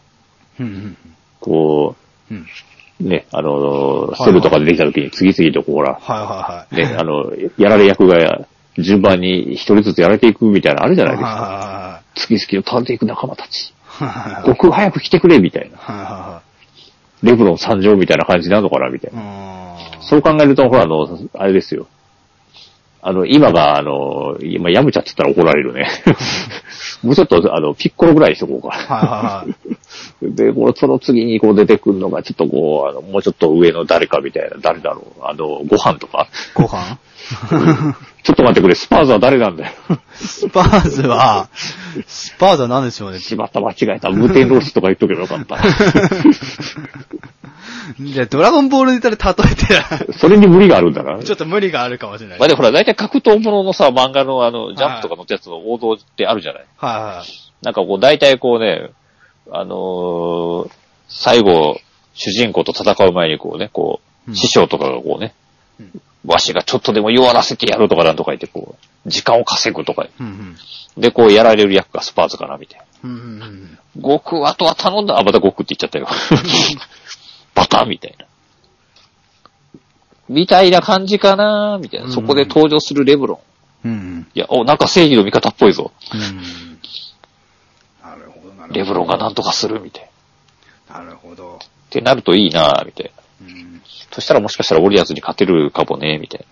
[0.62, 0.98] うん。
[1.42, 1.98] こ
[2.32, 6.90] うね、あの、いセブとかでできた時に次々とこう、ほら、はいはいはい。
[6.90, 11.28] ね、あの、やられ役が順番に一人ずつやられていくみたいなのあるじゃないですか。
[11.28, 13.74] は次々と倒れていく仲間たち。
[14.46, 16.42] 僕早く来てくれ、みたいな。
[17.24, 19.22] レブロン参上みたいな感じなのかな、みたいな。
[20.02, 21.88] そう考えると、ほら、あの、あれですよ。
[23.04, 25.90] あの、今が、あの、今、ヤムチャって言ったら怒られるね。
[27.02, 28.70] もうちょっと、あの、ピッコロぐらいにしとこうか。
[28.70, 30.36] はいはいはい。
[30.36, 35.22] で、この、その次にこう出てくるのが、ちょっとこう、あの、もうちょっと上の誰かみたいな、誰だろう。
[35.24, 36.28] あの、ご飯とか。
[36.54, 37.00] ご飯？
[38.24, 39.72] ちょっと待ってくれ、スパーズは誰なんだよ。
[40.14, 41.50] スパーズは、
[42.06, 43.20] スパーズは何でしょうね。
[43.20, 44.12] しまった、間違えた。
[44.12, 45.58] 無天ロースとか言っとけばよかった。
[48.00, 49.16] じゃあ、ドラゴンボールで例え
[50.08, 51.24] て、それに無理があるんだから。
[51.24, 52.40] ちょっと無理があるかもしれない。
[52.40, 56.66] まあでほら、大体格闘もののさ、漫画のあの、ジャンプとかのってやつの王道ってあるじゃない。
[56.78, 57.66] はいはい。
[57.66, 58.92] なんかこう、大体こうね、
[59.52, 60.72] あのー
[61.14, 61.78] 最後、
[62.14, 65.34] 主人公と戦う前にこうね、こう、うん師匠とかがこうね、
[65.80, 70.08] うんわしがちょっとでも弱らせてやるとかなんとか言ってこう、時間を稼ぐとか。
[70.20, 71.02] うんうん。
[71.02, 72.86] で、こうやられる役がスパーズかな、みたいな。
[73.04, 73.80] うんうんうん。
[73.96, 75.18] 悟空、あとは頼んだ。
[75.18, 76.08] あ、また悟空って言っちゃったよ。
[77.56, 78.26] バタンみたいな。
[80.30, 82.12] みたいな感じかなみたいな。
[82.12, 83.42] そこで登場するレブロ
[83.84, 83.88] ン。
[83.88, 84.28] うんうん。
[84.34, 85.92] いや、お、なんか正義の味方っぽいぞ。
[86.14, 86.20] うん。
[88.02, 88.74] なるほど、なるほど。
[88.74, 90.10] レブロンがなんとかする、みたい
[90.90, 91.00] な。
[91.00, 91.60] っなるほど。
[91.90, 93.21] てなるといいなみたいな。
[93.42, 93.82] うん。
[94.12, 96.46] そしたらもしかしたらウォリアーズに勝てるかもね、みたい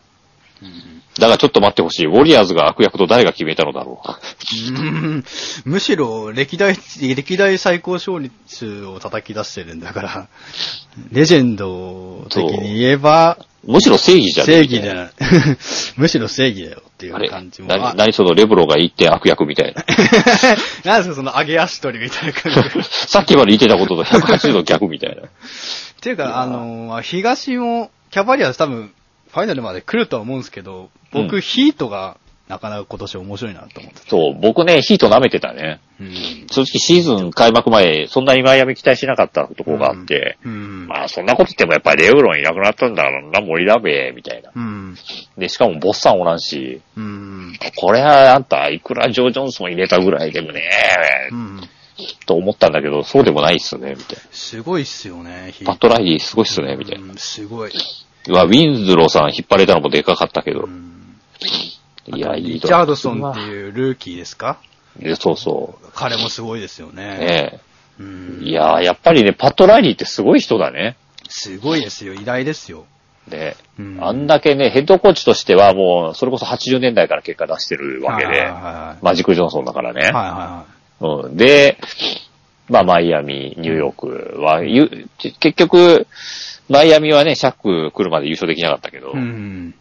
[0.61, 0.67] な。
[0.67, 2.05] うんだからちょっと待ってほしい。
[2.05, 4.01] ウォリアーズが悪役と誰が決めたのだろ
[4.69, 5.23] うん
[5.65, 10.27] むしろ、歴代、歴代最高勝率を叩き出してるんだから、
[11.11, 13.45] レジェンド的に言えば、う。
[13.73, 15.57] むしろ正義じゃね正みたいな義だ。
[15.97, 17.67] むしろ正義だよっていう感じも。
[17.67, 19.83] 何あ何そのレブロンが言って悪役みたいな。
[20.85, 22.83] なんですか、その上げ足取りみたいな感じで。
[22.83, 25.23] さっきまで言ってたことと180度逆みたいな。
[25.99, 28.93] っていうか、あの、東も、キャバリアス多分、
[29.31, 34.09] ファイナルまで来るとは思うんですけど、僕、うんヒートが、なかなか今年面白いなと思ってて。
[34.09, 35.81] そう、僕ね、ヒート舐めてたね。
[35.99, 36.13] うん。
[36.49, 40.87] 正直シーズン開幕前、そんなにマイアミ期待しなかったところがあって、うん。
[40.87, 44.51] まあそんなこと言ってもやっぱりレブロンいなくなったんだろうな、森だべ、みたいな。
[44.55, 44.95] うん。
[45.37, 47.53] で、しかもボッシュさんおらんし、うん。
[47.75, 50.71] これはあんた、いくらジョー・ジョンソン入れたぐらいでもね、
[51.31, 51.61] うん。
[52.25, 55.53] と思ったんだけど、そうでもないっすね、みたいすごいっすよね。
[55.65, 57.05] パット・ライリーすごいっすね、みたいな。
[57.05, 57.71] うんすごい。
[58.27, 61.15] まあ、ウィンズローさん引っ張れたのもでかかったけどう、ん
[62.07, 64.59] いや、いいリチャードソンっていうルーキーですか？
[64.97, 66.95] で、そうそ彼もすごいですよう。
[66.95, 67.03] ね。
[67.17, 67.59] ね
[67.99, 68.45] うんえ。
[68.49, 70.97] いやー、やっぱりね、パット・ライリーってすごい人だね。
[71.29, 72.85] すごいですよ、偉大ですよ。
[73.27, 80.01] で、うんあんだけね、ヘッドコーチとしてはもう、それこそ80年代から結果出してるわけではいはい、はいマジック・ジョンソンだからね。
[80.01, 80.65] はいは
[80.99, 81.77] うん、で、
[82.69, 86.07] まあ、マイアミ、ニューヨークは、ゆ結局、
[86.69, 89.13] マイアミはね、シャック来るまで優勝できなかったけど、い。
[89.13, 89.73] うん。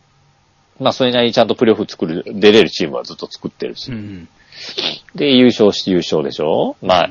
[0.81, 4.28] まあ、それなりにちゃんとプレーオフ作る、出れるチームはずっと作ってるし、うん。
[5.14, 6.76] で、優勝して優勝でしょ？
[6.81, 7.11] まあ、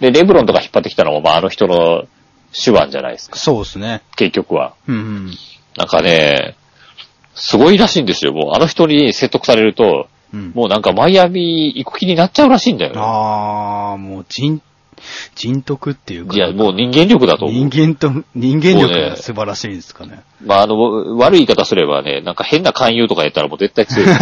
[0.00, 2.04] で、レブロンとか引っ張ってきたのも、まあ、あの人の
[2.52, 4.02] 手腕じゃないですか、そうですね。
[4.16, 4.74] 結局は。
[4.86, 5.32] うん。
[5.76, 6.56] なんかね、
[7.34, 8.32] すごいらしいんですよ。
[8.32, 10.52] もうあの人に説得されると、うん。
[10.54, 13.00] もうなんかマイアミ行く気になっちゃうらしいんだよね。
[13.00, 14.60] ああ、もう人、
[15.36, 16.34] 人徳っていうか。
[16.36, 17.68] いや、もう人間力だと思う。
[17.68, 20.22] 人間と、人間力が素晴らしいんですかね。
[20.44, 24.08] まあ、あの、悪い言い方すればね、なんか変な勧誘とかやったらもう絶対強い。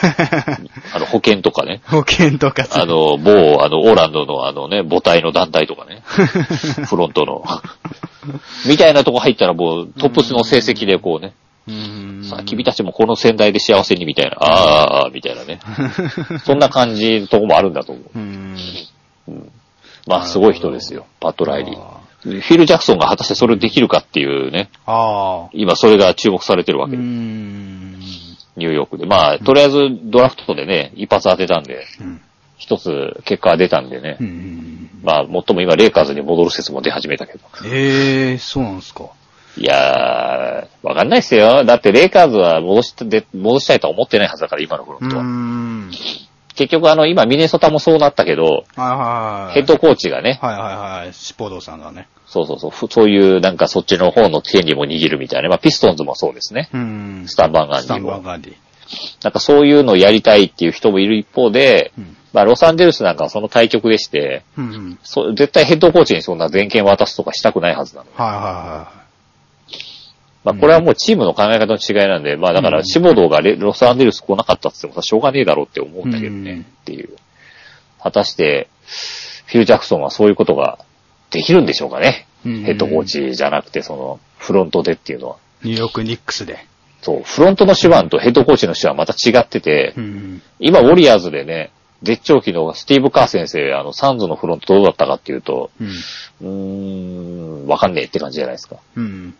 [0.00, 1.82] あの、保険とかね。
[1.86, 6.02] 保険とかあの、某、あの、オーランドのあのね、母体の団体とかね。
[6.86, 7.44] フロントの。
[8.66, 11.34] みたいなとこ入ったらもうトップスの成績でこうね、
[12.28, 15.60] さあ、君たちもこの先代で幸せにみたいな、あーあみたいなね。
[16.44, 18.04] そんな感じのとこもあるんだと思う。
[18.14, 18.56] うーん。
[20.06, 21.78] まあ、すごい人ですよ、パット・ライリー。
[21.78, 24.70] あフィル・ジャクソンが果たしてそれできるかっていうね。
[25.52, 27.92] 今それが注目されてるわけで、ん。
[28.56, 29.06] ニューヨークで。
[29.06, 32.20] まあ、とりあえずドラフトでね、一発当てたんで、うん
[32.58, 34.24] 一つ結果が出たんでねう。
[34.24, 34.90] ん。
[35.04, 37.44] まあ、もっとも今、レイカーズに戻る説も出始めたけど。
[37.64, 39.04] ええー、そうなんですか。
[39.56, 41.64] いやー、わかんないっすよ。
[41.64, 45.22] だって、レイカーズは戻しで戻したいとは思ってないはずだから、今のフロントは。
[45.22, 45.90] ん。
[46.54, 48.88] 結局、あの、今、ミネソタもそうなったけど、はいはい
[49.46, 49.54] はい。
[49.54, 51.14] ヘッドコーチがね、はいはいはい。
[51.14, 52.08] シポドさんがね。
[52.26, 55.48] そうそうそう、ふそういう、なんかそっちの方の権利も握るみたいな。
[55.48, 56.68] まあ、ピストンズもそうですね。
[56.72, 57.24] うん。
[57.26, 58.04] スタンバンガンスタン。
[58.04, 58.54] バンガンディ。
[59.22, 62.16] なんかそういうのをやりたいっていう人もいる一方で、うん。
[62.32, 64.98] まあ、ロサンゼルスなんかはその対局でして、うんうん。
[65.02, 68.10] そう絶対ヘッドコーチにそんな全権渡すとかしたくないはずなの。
[68.14, 68.97] はいは
[70.48, 77.10] まあ、これはもうチームの考え方の違いなんで、まあ、だから、うんシボドーがレロサンゼルス来なかったって言ってもさ、しょうがねえだろうって思うんだけどね、うんっていう。
[78.02, 78.68] 果たして、
[79.46, 80.78] フィル・ジャクソンはそういうことが
[81.30, 82.26] できるんでしょうかね。
[82.46, 85.36] うんヘッドコーチじゃなくて、その、フロントでっていうのは。
[85.64, 85.68] い。
[85.68, 86.64] ニューヨークニックスで。
[87.02, 90.42] そう、フロントの手腕とヘッドコーチの手腕はまた違ってて、うん。
[90.60, 95.88] 今、ウォリアーズでね、絶頂期のスティーブ・カー先生、あの、サンズのフロントどうだったかっていうと、うん。
[96.40, 98.76] うーん、わかんねえって感じじゃないですか。
[98.96, 99.34] うん。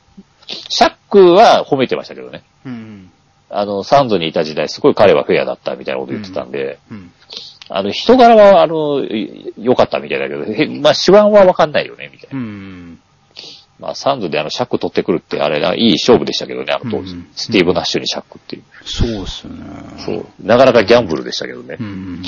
[0.49, 2.43] シャックは褒めてましたけどね。
[2.65, 3.11] うん。
[3.51, 7.13] あの、サンズにいた時代、すごい彼はフェアだったみたいなこと言ってたんで、うん。
[7.71, 12.39] あの、人柄は、あの、い良かったみたいだけど、へまあ、手腕はわかんないよね、みたいな。
[12.39, 12.99] うん。
[13.79, 17.15] まあ、サンズであの、シャック取ってくるって、あれな、いい勝負でしたけどね、あの当時。
[17.15, 18.63] うんスティーブ・ナッシュにシャックっていう。
[18.85, 19.65] そうっすよね。
[19.99, 20.27] そう。
[20.41, 21.77] なかなかギャンブルでしたけどね。
[21.79, 22.23] うん。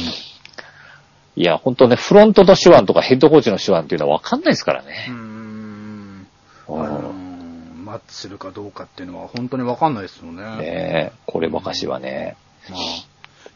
[1.37, 5.07] いや、本当ね、フロントの手腕とかヘッドコーチの手腕っていうのはわかんないですからうね。
[5.09, 5.13] ん。
[5.13, 6.27] うん
[6.69, 7.20] うん。
[7.91, 10.43] マッチするかどうかっていうのは本当にわかんないですよね。
[10.43, 12.37] ねえ、こればかしはね。
[12.71, 12.81] まあ。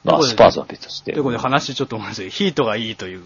[0.02, 1.22] まあ、スパーズは別としてという。
[1.22, 3.22] ことで話ちょっと思うんですけど、ヒートがいいという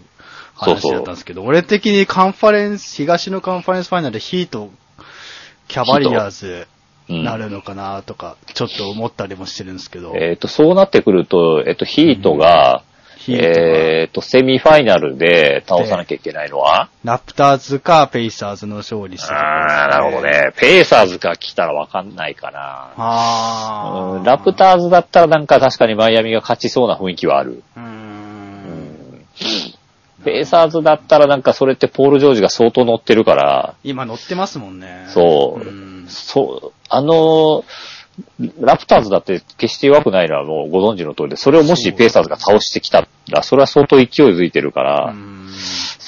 [0.53, 4.71] 話そうそうだったんですけど、俺的にカンファレンス、東のカンファレンスファイナルでヒート、
[5.67, 6.67] キャバリアーズ
[7.09, 12.83] うんなるのかなとか、ちょっと思ったりもしてるんですけど、えっ、と、そうなってくると、えっ、ートが、ヒートが
[13.27, 20.27] えっ、と、セミファイナルで倒さなきゃいけないのは、ラプターズかペイサーズの勝利するかああ、なるほど。
[20.27, 20.51] ね。
[20.57, 22.93] ペーサーズが来たらわかんないかな。
[22.95, 27.63] あーうんラプターズだったらなんか確かにマイアミが勝ちそうな雰囲気はある。
[27.75, 29.25] うんん
[30.23, 35.05] ペーサーズだったらなんかそれってポール・ジョージが相当乗ってるから、今乗ってますもんね。
[35.09, 37.63] そううんそう、あの、
[38.59, 45.39] ラプターズだって決して弱くないのはもうご存知の通りで、それをもしペーサーズが倒してきたら、それは相当勢いづいてるから、うん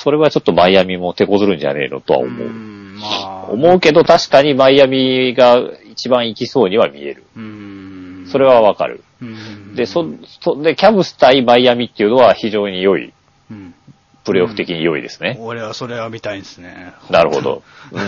[0.02, 2.48] それはちょっとマイアミも手こずるんじゃねえのとは思う。
[2.48, 7.24] んまあ、思うけど確かにマイアミが一番行きそうには見える。
[7.36, 8.28] うん。
[8.32, 9.04] それはわかる。
[9.22, 10.04] うん、で、そ、
[10.42, 13.14] そ、で、キャブス対マイアミっていうのは非常に良い。
[13.52, 13.76] うん、
[14.24, 15.38] プレーオフ的に良いですね。
[15.40, 16.94] 俺はそれは見たいんですね。
[17.12, 17.62] なるほど。
[17.94, 18.00] う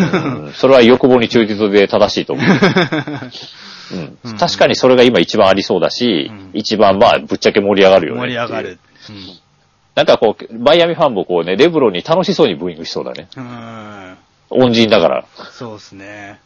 [0.49, 2.45] ん、それは欲望に忠実で正しいと思う。
[3.93, 8.21] ううんん、確かにそれが今一番ありそうだし、うん一番まあぶっちゃけ盛り上がるよね。
[8.21, 8.79] 盛り上がる。。
[9.95, 13.27] なんかこう、マイアミファンもこうね、レブロンに楽しそうにブーイングしそうだね。
[13.37, 14.17] うん。
[14.49, 15.25] 恩人だから。
[15.51, 16.39] そうですね。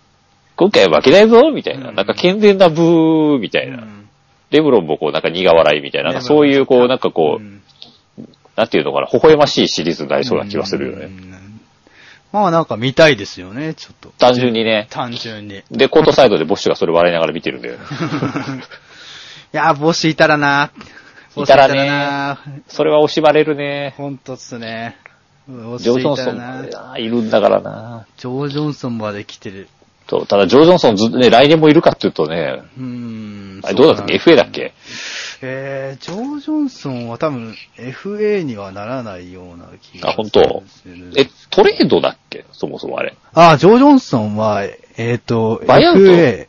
[0.55, 1.89] 今回は負けないぞみたいな。
[1.89, 3.77] うんなんか健全なブーみたいな。
[3.77, 4.07] うん
[4.49, 6.11] レブロンもこうなんか苦笑いみたいな。
[6.11, 7.61] なんかそういうこうなんかこう、ん
[8.55, 11.09] なんていうのかな、微笑ましいシリーズになりそうな気はするよね。
[12.33, 14.09] うんまあなんか見たいですよね、ちょっと。
[14.17, 14.87] 単純にね。
[14.89, 15.59] 単純に。
[15.59, 17.79] いで、コートサイドでボッシュがそれ笑いながら見てるんだよね。
[19.51, 20.71] や、ボスいたらな。
[21.35, 22.37] いたらね。
[22.67, 23.93] それは惜しまれるね。
[23.97, 24.97] ほんとっすね。
[25.47, 28.05] ジョー・ジョンソンいるんだからな。
[28.17, 29.69] ジョー・ジョンソンまで来てる。
[30.09, 33.61] そう、ただジョー・ジョンソンずっとね、来年もいるかっていうとね、うーん。
[33.63, 34.73] あれどうだったっけ ?FA だっけ？
[35.41, 40.63] えー、ジョー・ジョンソンは多分 FA にはならないような気があ本当？
[40.67, 42.45] するえ、トレードだっけ？
[42.51, 43.15] そもそもあれ。
[43.33, 44.63] あ、ジョー・ジョンソンは、
[44.97, 46.47] えっ、と、バイアウト？FA、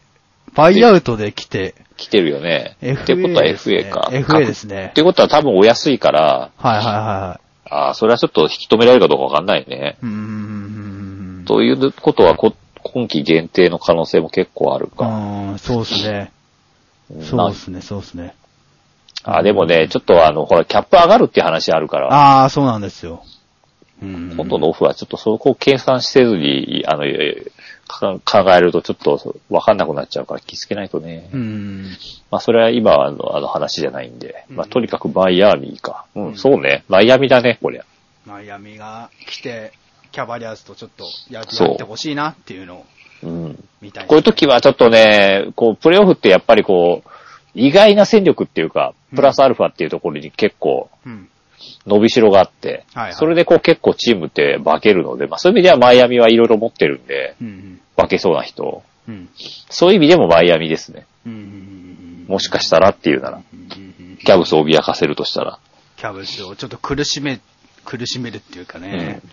[0.54, 2.76] バイアウトで来て、来てるよね。
[2.80, 4.08] FA ってことは FA か。
[4.10, 9.98] FA ですねってことは多分お安いから、はいはいはああ、それはちょっと引き止められるかどうかわかんないね。
[10.02, 10.06] い。
[10.06, 11.44] うーん。
[11.46, 12.56] ということはこ、こ
[12.94, 15.06] 今季限定の可能性も結構あるか。
[15.06, 16.32] うん、そうですね。
[17.22, 18.34] そうですね、そうですね。
[19.36, 23.22] あ、でもね、ちょっとあの、ほら、キャップ上がるっていう話あるから、ああ、そうなんですよ。
[24.02, 24.34] うん。
[24.36, 27.04] 今度のオフはちょっとそこを計算せずに、あの、
[27.88, 31.30] 考えるとちょっとわかんなくなっちゃうから気付けないとね。
[31.32, 31.86] うん。
[32.30, 36.04] まあそれは今はあのあの話じゃないんで、まあうんとにかくマイアミか。
[36.14, 36.84] う、うんんそうね。
[36.88, 37.84] マイアミだね、こりゃ。
[38.26, 39.72] マイアミが来て、
[40.12, 42.86] キャバリアーズとちょっとやってほしいなっていうのを
[43.22, 43.64] うん。
[43.80, 44.06] 見たい。
[44.06, 47.10] こういう時はちょっとね、こう、プレイオフってやっぱりこう、
[47.54, 51.28] 意外な戦力っていうか、プラスアルファっていうところに結構うん。
[51.86, 57.80] 伸びしろがあって、はいはいそれでこう結構チームって化けるので、まあそういう意味ではマイアミはいろいろ持ってるんで、うん。
[57.96, 58.82] 化けそうな人。
[59.08, 59.28] うん。
[59.70, 61.06] そういう意味でもマイアミですね。
[61.26, 62.26] うん。
[62.28, 65.58] もしかしたらっていうなら、うんキャブスを脅かせるとしたら。
[65.96, 67.40] キャブスをちょっと苦しめ、
[67.84, 69.30] 苦しめるっていうかね、うん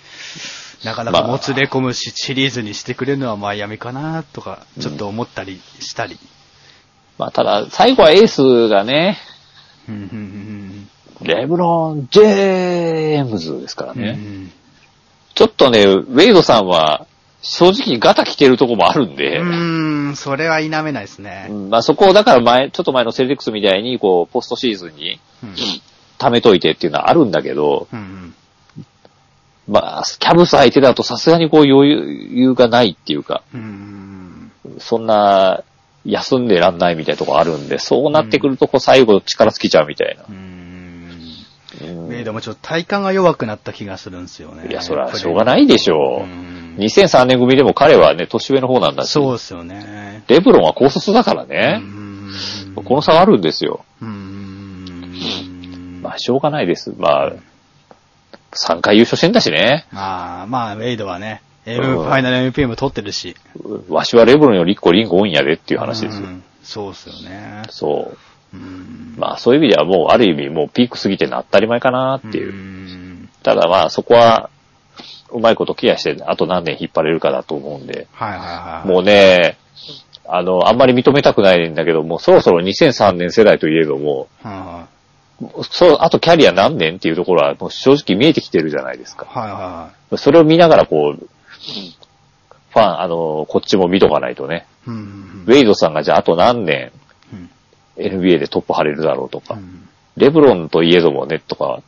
[0.86, 6.20] なかなかもつれ込むし、シリーズにしてくれるのはマイアミかなとか、ちょっと思ったりしたり。
[7.18, 9.18] まあただ、最後はエースがね、
[9.88, 9.96] うん。
[9.96, 10.90] うん
[11.22, 14.12] レブロン・ジェームズですからうんうんね。
[14.12, 14.52] うん。
[15.34, 17.08] ちょっとね、ウェイドさんは、
[17.42, 21.48] 正直ガタ来てるとこもあるんで、うーん、それは否めないですね。
[21.50, 21.54] う。
[21.54, 25.56] んまあそこをだから前、ちょっと前のセルティックスみたいに、こう、ポストシーズンにうん。
[26.18, 28.34] 貯めといてっていうのはあるんだけど、うん
[29.68, 31.90] まあ、キャブス相手だとさすがにこう余
[32.40, 34.80] 裕がないっていうか、うんうん。
[34.80, 35.64] そんな、
[36.06, 40.26] 休んでらんないみたいなとこあるんで、そうなってくると、こう、最後力尽きちゃうみたいな
[42.08, 44.68] メイドもちょっと体感が弱くなった気がするんですよね。
[44.70, 46.24] いや、それはしょうがないでしょう。
[46.24, 50.24] うん2003年組でも彼はね、年上の方なんだし、そうですよね。
[50.28, 53.86] レブロンは高卒だからねう、んこの差はあるんですよ。
[54.02, 56.94] うんまあ、しょうがないです。
[56.98, 57.34] まあ、
[58.52, 59.88] 3回優勝してんだしね。
[59.92, 63.36] まあ、まあ、メイドはね、ファイナル MP も取ってるし。
[63.90, 66.28] わしはレブロンより1個リング多いんやでっていう話ですよ。
[66.28, 67.64] うんそうですよね。
[67.70, 68.14] そ
[68.54, 68.58] う。
[68.58, 72.54] うんまあそういう意味ではもうある意味もうピーク過ぎてるのは当たり前かなっていう。
[72.54, 74.50] んただまあそこは
[75.32, 78.08] うまいことケアしてあと何年引っ張れるかだと思うんで。
[78.14, 78.88] はいはいはい。
[78.88, 79.58] もうね、
[80.28, 84.88] あの、あんまり認めたくないんだけど、もうそろそろ2003年世代といえども、は
[85.64, 89.26] そう、あとキャリア何年っていうところはもう正直見えてきてるじゃないですか。
[89.26, 91.30] いはいはそれを見ながらこう、
[92.70, 94.66] ファン、あの、こっちも見とかないとね。
[94.88, 94.90] い。
[94.90, 94.96] うん。
[94.96, 96.92] うんウェイドさんがじゃああと何年
[97.32, 97.50] うん。
[97.98, 99.54] NBA でトップ張れるだろうとか。
[99.54, 99.88] う、ん。
[100.18, 101.82] レブロンといえどもね、とか、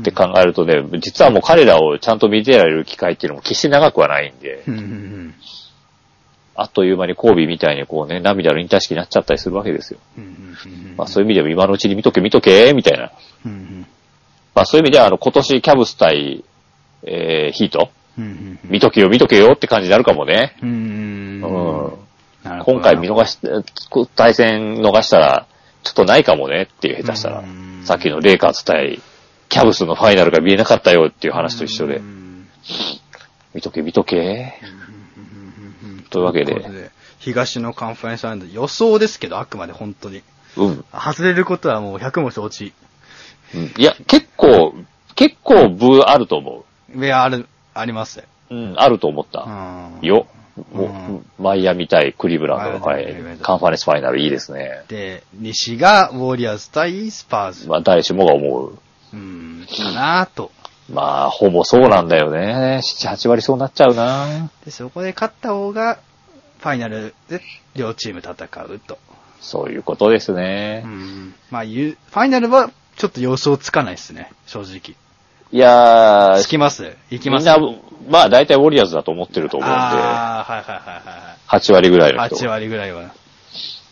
[0.00, 4.78] って考えるとね、実はもう彼らをちゃんと見てられる機会っていうのも決して長くはないんで、うん。
[4.78, 5.34] うん。
[6.54, 10.00] あっという間にコービーみたいにこうね、涙の引退式になっちゃったりするわけですよ。
[10.18, 10.24] うん。
[10.24, 10.30] うん。
[10.30, 10.96] うん。
[10.96, 13.10] まあそういう意味でも今のうちに見とけ見とけ、みたいな。
[13.46, 13.86] うん。
[14.54, 16.44] まあそういう意味ではあの今年キャブス対、
[17.04, 20.56] えー、ヒート、見とけよ見とけよって感じになるかもね。
[22.64, 23.38] 今回見逃し、
[24.14, 25.46] 対戦逃したら、
[25.82, 27.38] ちょっとないかもねっていう下手したら。
[27.40, 29.00] うん、さっきのレイカーズ対
[29.52, 31.96] キャブスのファイナルが見えなかったよっていう話と一緒で。
[31.96, 32.48] う、ん。
[33.54, 34.54] 見とけ見とけ。
[36.08, 36.90] というわけで。
[37.18, 40.22] 東のカンファレンスラウンド予想ですけど、あくまで本当に。
[40.56, 40.84] うん。
[40.92, 42.72] 外れることはもう100も承知。
[43.54, 43.74] うん。
[43.76, 44.74] いや、結構、
[45.16, 46.64] 結構ブーあると思
[46.96, 48.24] いや、ある、ありますよ。
[48.50, 48.54] う。
[48.54, 49.42] うん、あると思った。
[49.42, 50.26] うんよ。
[50.72, 54.84] もう、うんマイアミ対クリーブランドのファイマイアミ対クリーブランドカンファレンスファイナルいいですね。
[54.88, 57.68] で、西がウォリアーズ対スパーズ。
[57.68, 58.78] まあ、誰しもが思う。
[59.14, 60.50] うん、かなと。
[60.90, 62.80] まあ、ほぼそうなんだよね。
[62.82, 64.50] 7、8割そうなっちゃうな。
[64.64, 65.98] で、そこで勝った方が、
[66.58, 67.40] ファイナルで
[67.74, 68.32] 両チーム戦
[68.64, 68.98] うと。
[69.40, 70.88] そういうことですねう。
[70.88, 71.34] ん。
[71.50, 74.96] まあ、ゆファイナルはちょっと予想つかないですね、正直。
[75.52, 76.96] いやー、つきます？
[77.10, 77.46] 行きます？
[77.46, 77.78] みんな、
[78.08, 82.30] まあ大体ウォリアーズだと思ってると思うんで、ああ、はいはいはいは8割ぐらいいはい。
[82.30, 82.48] の人8。
[82.48, 83.02] 割ぐらいは。
[83.02, 83.10] はい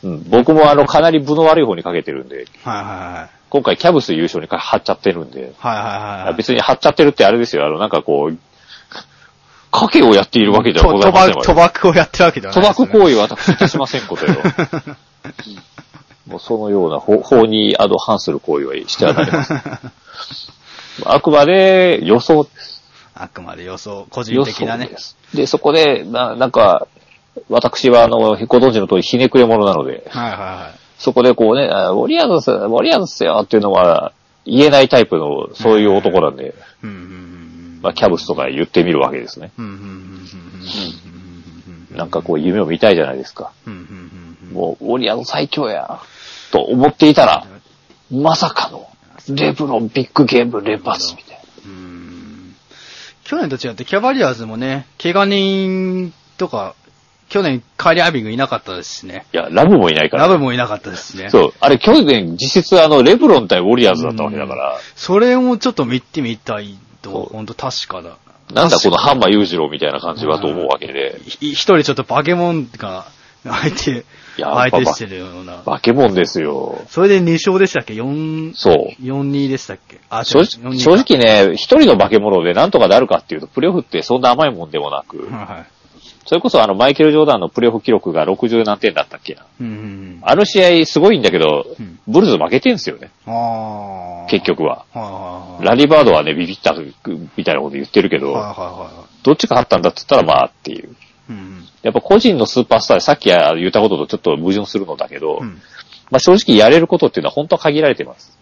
[0.02, 3.30] うん、僕もあの、かなり分の悪い方にかけてるんで、はいはい。
[3.50, 6.34] 今回キャブス優勝に張っちゃってるんで、はいはいはい。
[6.36, 8.38] 別に張っちゃってるってあれですよ、あの、なんかこう、
[9.70, 12.86] 賭けをやっているわけではと賭ございません博、賭博をやってるわけではない賭です、ね。
[12.86, 14.32] 博行為は私いたしませんことよ。
[16.26, 19.60] もうそのような法法にあの反する行為はしてはなりません。
[21.04, 22.82] あくまで予想です。
[23.14, 24.90] あくまで予想、個人予的なね想。
[24.90, 25.16] です。
[25.34, 26.86] で、そこで、ななんか、
[27.48, 30.78] 私はあの、ご存知の通りひねくれ者なので、はいはいはい。
[30.98, 34.12] そこでこうね、あウォリアーズウォリアーズっすよっていうのは
[34.44, 39.52] 言えないタイプの、そういう男なんで、うんうんうんまあ、キャブスとか言ってみるわけですね。
[41.90, 43.52] なんかこう夢を見たいじゃないですか。
[44.52, 46.00] もう、ウォリアーズ最強や、
[46.52, 47.46] と思っていたら、
[48.10, 48.88] まさかの、
[49.28, 51.42] レブロンビッグゲーム連発みたいな。
[51.66, 52.54] うん
[53.24, 56.74] 去年と違ってキャバリアーズもね、怪我人とか
[57.30, 59.24] 去年カイリー・アイビングいなかったですしね。
[59.32, 61.30] いや、ラブもいないから、ラブもいなかったですしね。
[61.30, 61.54] そう。
[61.60, 68.18] あれ、去年、実質あの、レブロン対ウォリアーズだったわけだから、それもちょっと見てみたいと、本当確かだ。
[68.52, 73.06] なんだこのハンマー裕次郎みたいな感じはと思うわけで、ひ一人ちょっとバケモンが
[73.42, 74.04] 相手、
[74.36, 75.62] 相手してるような。
[75.64, 76.84] バケモンですよ。
[76.88, 79.02] それで2勝でしたっけ ?4、そう。
[79.02, 79.98] 4-2でしたっけ？
[80.10, 85.66] あ、正直正直ね、一人の化け物でなんとかなるかっていうと、プレオフってそんな甘いもんでもなく、はいはい。
[86.26, 89.34] それこそあの、マイケル・ジョーダンのプレオフ記録が60何点だったっけ？
[89.34, 89.46] な。
[89.60, 90.18] うんうんうん。
[90.22, 93.10] あの試合すごいんだけどうん、ブルズ負けてんすよね、
[94.28, 94.44] 結。
[94.44, 94.84] 局は。
[95.62, 98.90] ラリーバードはね、ビビったみたいなこと言ってるけど、はいはいは
[99.22, 100.94] どっちが勝ったんだって言ったらまあっていう。
[101.30, 101.32] い。
[101.32, 105.46] うんやっぱ個人のスーパースターでさっき言ったこととちょっと矛盾するのだけど、うん。
[105.46, 105.62] うん
[106.10, 108.36] まあ正直やれることっていうのは本当は限られてます。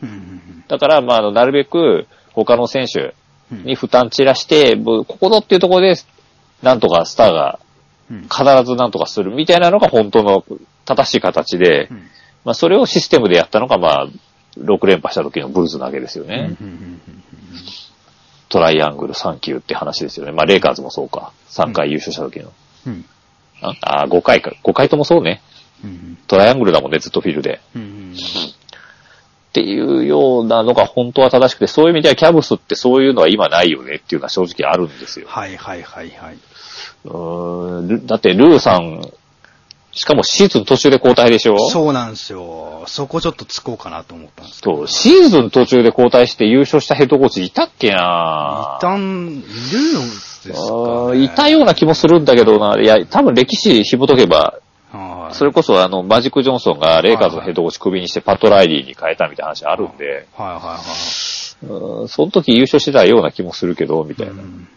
[0.68, 3.14] だから、まあなるべく他の選手
[3.52, 5.94] うんに負担散らして、ここぞっていうところで、
[6.62, 7.58] なんとかスターが
[8.10, 10.44] うん必ずなんとかするみたいなのが本当の
[10.86, 11.96] 正しい形で、うん
[12.44, 14.08] まあそれをシステムでやったのが、まあ、
[14.56, 16.56] 6連覇した時のブルズなわけですよね。
[18.48, 20.32] トライアングル3級って話ですよね。
[20.32, 21.32] まあレイカーズもそうか。
[21.50, 22.50] 3回優勝した時の。
[22.88, 23.04] うん
[23.60, 24.52] ああー、5回か。
[24.62, 25.42] 5回ともそうね。
[25.84, 27.60] うんトライアングルだもんね、ずっとフィルで。
[27.74, 28.14] うんうん
[29.48, 35.26] っていうようなのが本当は正しくて、そういう意味ではキャブスってそういうのは今ないよねっていうのは正直あるんですよ。
[35.26, 36.38] はいはいはいはい。
[37.06, 39.00] うーんルだってルーさん、
[39.98, 41.58] しかもシーズン途中で交代でしょ？
[41.58, 42.84] そうなんですよ。
[42.86, 44.76] そこちょっとつこうかなと思ったんですけど。
[44.76, 48.78] そう、シーズン途中で交代して優勝したヘッドコーチいたっけな？
[48.78, 52.80] 一旦、いるんですか、ね、いたような気もするんだけどな。
[52.80, 54.60] いや、多分歴史紐解けば、
[54.92, 55.34] はい。
[55.34, 61.66] それこそあの、マジック・ジョンソンがレイカーズのヘッドコーチクビにしてパット・ライリーに変えたみたいな話あるんで、はいはいはい。
[61.66, 64.32] うんその時優勝してたような気もするけど、みたいな。
[64.34, 64.68] うん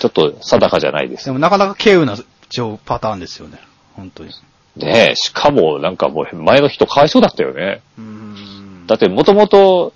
[0.00, 1.30] ちょっと定かじゃないですで。
[1.30, 2.16] もなかなか稀有な
[2.48, 3.60] 情パターンですよね。
[4.00, 4.30] 本当に。
[4.76, 7.82] ねえ、しかもなんかもう前の人かわいそうだったよね。
[7.98, 9.92] うんだってもともと、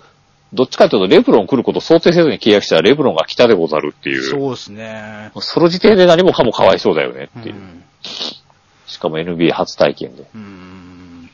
[0.53, 4.21] どっちかというとレブロン来ることを想定せずに契約したらレブロンが来たでござるっていう。
[4.23, 5.31] そうですね。
[5.39, 7.55] その時点で何もかもかわいそうだよねっていう。
[7.55, 7.83] うん
[8.87, 10.25] しかも NBA 初体験で。
[10.33, 11.29] うん。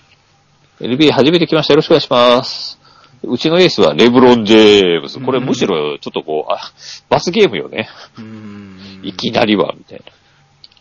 [0.80, 1.74] NBA 初めて来ました。
[1.74, 2.80] よろしくお願いします。
[3.24, 5.20] うちのエースはレブロン・ジェームズ。
[5.20, 6.72] これむしろちょっとこう、あ、
[7.10, 7.88] 罰ゲームよね。
[8.18, 10.12] うんいきなりは、みたいな。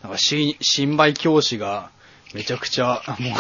[0.02, 1.90] なんかし、新米教師が、
[2.34, 3.34] めちゃくちゃ、もう、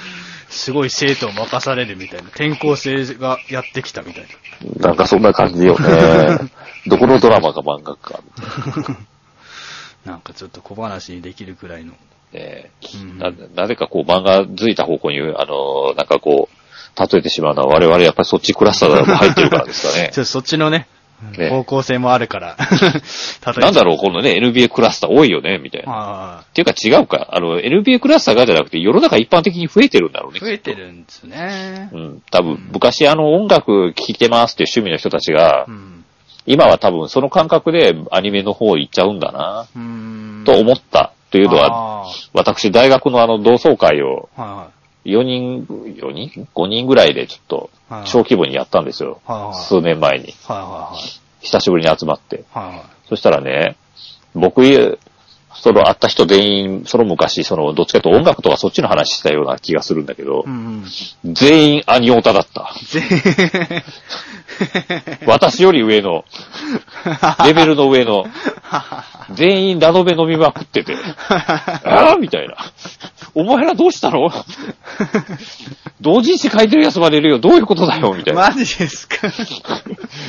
[0.48, 2.28] すごい生徒を任されるみたいな。
[2.28, 4.26] 転校生がやってきたみたい
[4.78, 4.88] な。
[4.88, 6.50] なんかそんな感じよね。
[6.86, 8.20] どこのドラマか漫画か。
[10.04, 11.94] なんかちょっと小話にできるくらいの。
[12.32, 16.56] ねうんな、なぜかこう漫画づいた方向に、あの、なんかこう、
[16.98, 20.88] 例えてしまうのは我々やっぱりそっちクラスターが入ってるからですかね そっちのね、
[21.38, 22.56] ね方向性もあるから。
[23.56, 25.92] 例なんだろう、このね、NBA クラスター多いよね、みたいな。
[25.92, 27.28] あっていうか違うか。
[27.30, 30.40] あの、NBA クラスターがじゃなくて世の中一般的に増えてるんだろうね。
[30.42, 31.90] あ、増えてるんですね。
[31.92, 32.22] うん。
[32.30, 36.04] 多分、昔あの音楽聴いてますっていう趣味の人たちがう、ん。
[36.46, 39.66] 今は多分その感覚でアニメの方行っちゃうんだな。
[40.44, 44.70] と思ったというのは、は、私大学のあの同窓会をは
[45.06, 49.20] 4人、4人 ?5 人ぐらいでちょっとはい小規模にやったんですよ。
[49.28, 49.30] い。
[49.30, 49.54] はいはい。
[49.54, 50.34] 数年前に。
[50.46, 52.44] はいはい久しぶりに集まって。
[52.52, 52.64] はい。
[52.66, 52.86] はいはい。
[53.08, 53.76] そしたらね、
[54.34, 54.98] 僕、
[55.54, 60.84] その会った人全員、その昔、その、どっちかと音楽とかそっちの話したような気がするんだけどう、ん
[61.24, 61.34] うん。
[61.34, 62.72] 全員アニオタだった。
[64.58, 66.24] ぜ 私より上の、
[67.44, 68.24] レベルの上の、
[69.34, 70.96] 全員ラノベ飲みまくってて、
[71.28, 72.56] ああみたいな。
[73.34, 74.30] お前らどうしたの？
[76.00, 77.38] 同人誌書いてるやつまでいるよ。
[77.38, 78.14] どういうことだよ？
[78.14, 78.48] みたいな。
[78.48, 79.28] マジですか？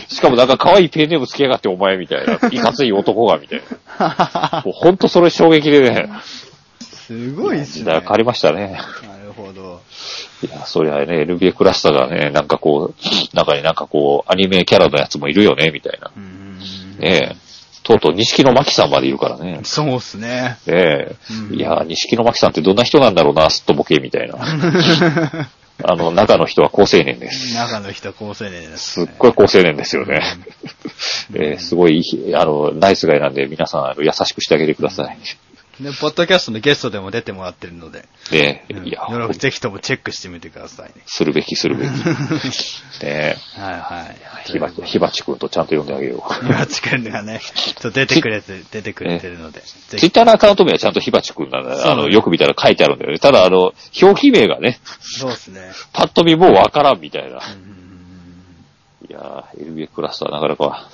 [0.10, 2.34] しかもなんか可愛いペンネームつけやがってお前みたいな。
[2.52, 3.62] いかつい男がみたい
[4.00, 4.64] な。
[4.66, 6.10] もうほんとそれ衝撃でね、
[6.82, 7.84] すごいっすね。
[7.84, 8.80] 時代変わりましたね。
[9.42, 9.82] なるほど。
[10.44, 16.12] いや、そりゃね、NBA クラスターがね、なんかこう、中になんかこう、アニメキャラのやつもいるよね、みたいな。
[16.16, 16.60] うん
[17.00, 17.48] ねえ。
[17.84, 19.62] とうとう錦野真紀さんまでいるからね。
[19.64, 20.58] そうっすね。
[20.66, 21.16] ねえ。
[21.50, 24.38] うんいや、錦野真紀さんってどんな人なんだろうな、すっとぼけみたいな。
[25.84, 27.54] あの、中の人は高青年です。
[27.54, 30.22] 中の人高青年です、すっごい高青年ですよね。
[31.36, 35.18] えーすごい、あの、ナイスガイなんで皆さん優しくしてあげてください。
[35.80, 41.04] で、ポッドキャストのゲストでも出てもらってるので、ねいや、よろぜひともチェックしてみてくださいね。
[41.06, 41.90] するべきするべき。
[43.04, 44.06] ねえ、はいは
[44.46, 44.52] い。
[44.52, 46.46] ひば、ひばちくんとちゃんと呼んであげよう。
[46.46, 51.92] ひばちくんがね、ちょっと出てくれて、 出てくれてるので、ぜツイッターのアカウント名はちゃんとひばちくんなんだ。
[51.92, 53.20] あの、よく見たら書いてあるんだよね。
[53.20, 55.72] ただ、あの、表記名がね、そうですね。
[55.94, 57.38] パッと見もうわからんみたいな。
[57.38, 57.77] うん
[59.10, 60.90] いやー、LBA クラスターなかなか、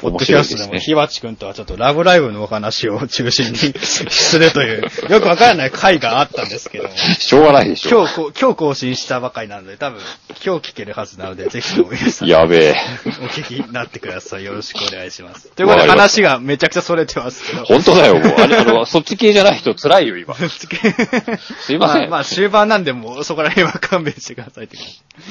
[0.00, 6.96] ポッドキャストでも、ひわちくんとはちょっとラブライブのお話を中心にするという、 よくわからない回があったんですけども。
[6.96, 7.98] しょうがないでしょ。
[7.98, 10.00] 今日こ、今日更新したばかりなので、多分、
[10.44, 12.76] 今日聞けるはずなので、 ぜひとも皆さん、やべえ。
[13.04, 14.44] お聞きになってください。
[14.44, 15.48] よろしくお願いします。
[15.56, 17.64] ということで、話がめちゃくちゃそれてますけど。
[17.64, 18.34] 本当だよ、もう。
[18.38, 20.36] あれ、あの、そっち系じゃない人辛いよ、今。
[20.36, 22.02] すいません。
[22.02, 24.76] まあ、まあ、終盤なんで、もうそこら辺は勘弁してくださいって。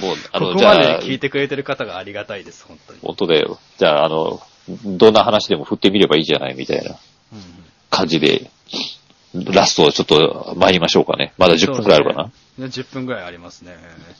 [0.02, 3.00] もう、あの、ここまで、聞いてくれてる方がありがたいです、本当に。
[3.02, 3.60] 本当だよ。
[3.78, 4.42] じゃあ、あの、
[4.86, 6.98] どんな話でも振ってみればいいじゃない、みたいな
[7.90, 8.50] 感じで、
[9.34, 11.34] ラストちょっと参りましょうかね。
[11.38, 12.32] まだ10分くらいあるかな？
[12.58, 13.78] な、ね、?10 分くらいありますね。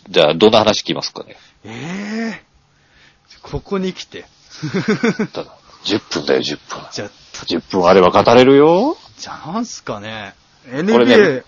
[0.10, 1.38] じゃあ、どんな話聞きますかね？
[1.66, 2.44] ええ
[3.42, 4.26] ここに来て。
[5.34, 6.88] ただ、10分だよ、10分。
[6.92, 7.10] じゃあ、
[7.46, 8.98] 10分あれば語れるよ。
[9.18, 10.36] じゃあなんすかね。
[10.70, 11.44] NBA、ね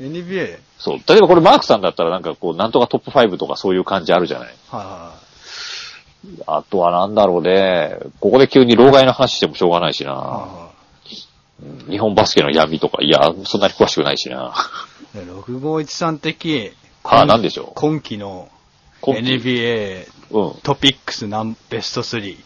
[0.00, 0.58] NBA?
[0.78, 1.00] そう。
[1.06, 4.48] 例えばこれマークさんだったらなんかこう、なんとかトップ5とかそういう感じあるじゃない。
[4.70, 5.23] はあ
[6.70, 7.98] とはなんだろうね。
[8.20, 10.04] ここで急に老害の話してもしょうがないし。
[10.04, 10.70] な。
[11.88, 14.34] 日本バスケの闇とか、いや、そんなに詳しくないしな。
[14.34, 14.54] いは
[15.14, 15.18] い。
[15.18, 16.72] で6513的、
[17.02, 17.72] はあ、なんでしょう。
[17.74, 18.48] 今期の
[19.02, 20.60] NBA うん。
[20.62, 22.36] トピックスなんベスト3。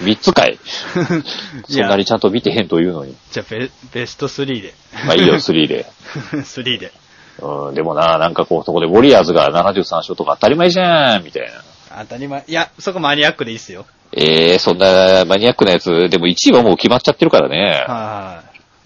[0.00, 0.58] 3つかい。
[1.68, 3.16] いそんなにちゃんと見てへんというのに。
[3.30, 4.74] じゃあベベスト3で。
[5.06, 5.86] まあいいよ、3で。
[6.32, 6.92] 3で。
[7.40, 11.62] うん、でもな、なんかこう、そこでウォリアーズが73勝とか当たり前じゃん、みたいな。
[12.00, 12.44] 当たり前。
[12.46, 13.86] いや、そこマニアックでいいっすよ。
[14.14, 17.84] ええー、そんなマニアックなやつ、でも1位はもう決まっちゃってるからね。
[17.88, 18.42] は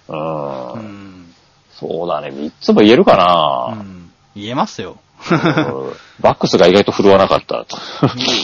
[0.09, 0.79] うんいはい。
[0.79, 1.35] うん。
[1.73, 3.15] そうだね、3つも言えるか
[3.75, 4.11] うな、ん。
[4.35, 4.99] 言えますよ。
[5.31, 7.67] うんバックスが意外と振るわなかった。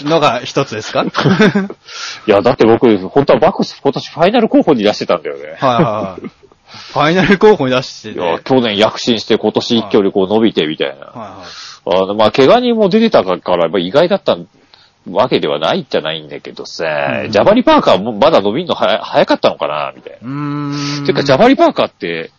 [0.05, 1.05] のが一つですか？
[1.05, 1.07] は
[2.27, 5.57] いいや、だって僕、本当はバックス今年ファイナル候補に出してたんだよね。
[5.59, 6.29] はいはい。
[6.93, 8.19] ファイナル候補に出してて。
[8.19, 11.07] いや、去年躍進して今年一挙にこう伸びてみたいな。
[11.07, 11.47] はいはい。
[11.85, 14.37] あの、まあ、怪我人も出てたから、意外だった
[15.11, 20.29] わけではないじゃないんだけどさ、うんジャバリパーカーもまだ伸びんの早早かったのかな、みたいな。
[20.29, 21.07] うーん。
[21.07, 22.31] てか、ジャバリパーカーって、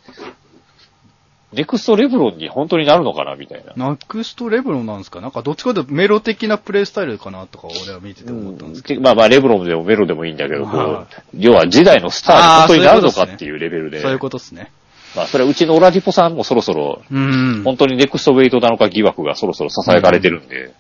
[1.51, 3.73] ネクストレブロンに本当になるのかな、みたいな。
[3.75, 5.21] ナクストレブロンなんですか？
[5.21, 13.97] なんかどっちかというとメロ的なプレイスタイルかなとか俺は見てて思ったんですけまあまあ、レブロンでもメロでもいいんだけど、こはう、要は時代のスターに本当になるのかっていうレベルど。
[13.97, 14.01] で。
[14.01, 14.71] そういうことですね。
[15.15, 17.63] まあ、それはうちのオラディポさんもそろそろ、うーん。
[17.63, 20.73] 本当にネクストウェイトなのか疑惑がそろそろ囁かれてるんで。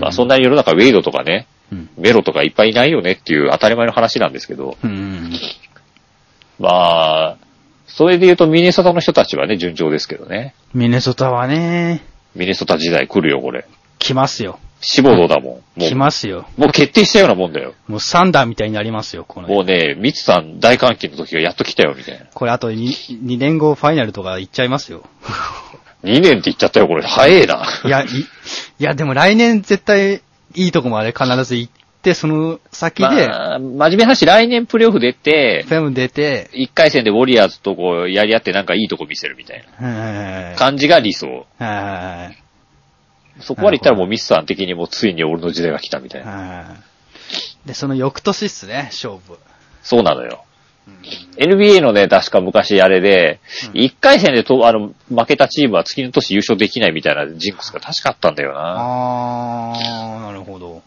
[0.00, 1.88] まあそんなに世の中ウェイドとかね、うん。
[1.98, 4.76] メロとかいっぱいいないよねっていう当たり前の話なんですけど。
[6.58, 7.36] まあ、
[7.86, 10.54] それで言うとミネソタの人たちはね、順調ですけどね。
[10.74, 12.02] ミネソタはね、
[12.34, 13.66] ミネソタ時代来るよ、これ。
[13.98, 14.58] 来ますよ。
[14.88, 15.80] 志望道だもん。
[15.80, 16.46] も来う、ますよ。
[16.56, 17.74] もう決定したようなもんだよ。
[17.88, 19.48] もうサンダーみたいになりますよ、この。
[19.48, 22.26] もうね、ミツさん大歓喜の時がやっと来たよ、みたいな。
[22.32, 25.02] これあと 2, 2年後ファイナルとか行っちゃいますよ。
[26.04, 27.02] 2年って言っちゃったよ、これ。
[27.02, 27.66] 早えな。
[27.84, 28.08] いや、い、い
[28.78, 30.22] やでも来年絶対
[30.54, 31.72] いいとこまで必ず行っ
[32.02, 41.46] て、その先で、まあ、真面目な話、来年プレイオフ出て、フェム出て、1回戦でウォリアーズとこう、やり合ってなんかいいとこ見せるみたいなはい感じが理想。
[41.58, 42.45] はい
[43.40, 46.30] そこまで言ったらもうミスさん的にもうついに俺の時代が来たみたいな。
[46.30, 46.76] は
[47.64, 47.68] い。
[47.68, 49.38] で、その翌年っすね、勝負。
[49.82, 50.44] そうなのよ。
[51.38, 53.40] NBA のね、確か昔あれで、
[53.74, 58.76] うん1回戦でと、あの、負けたチームは次の年優勝できないみたいなジンクスが確かあったんだよな。
[58.78, 60.82] あー、なるほど。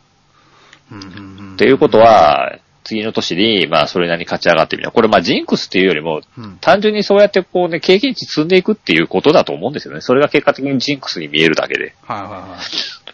[0.91, 2.57] うんうんうんっていうこと、は、
[2.89, 4.89] 次の年に、まあ、それなりに勝ち上がってみた。
[4.89, 10.01] これ、まあ、ジンクスっていうよりも、うん単純にそうやってこうね、経験値積んでいくっていうことだと思うんですよね。
[10.01, 11.93] それが結果的にジンクスに見えるだけで。
[12.01, 12.57] はいはいは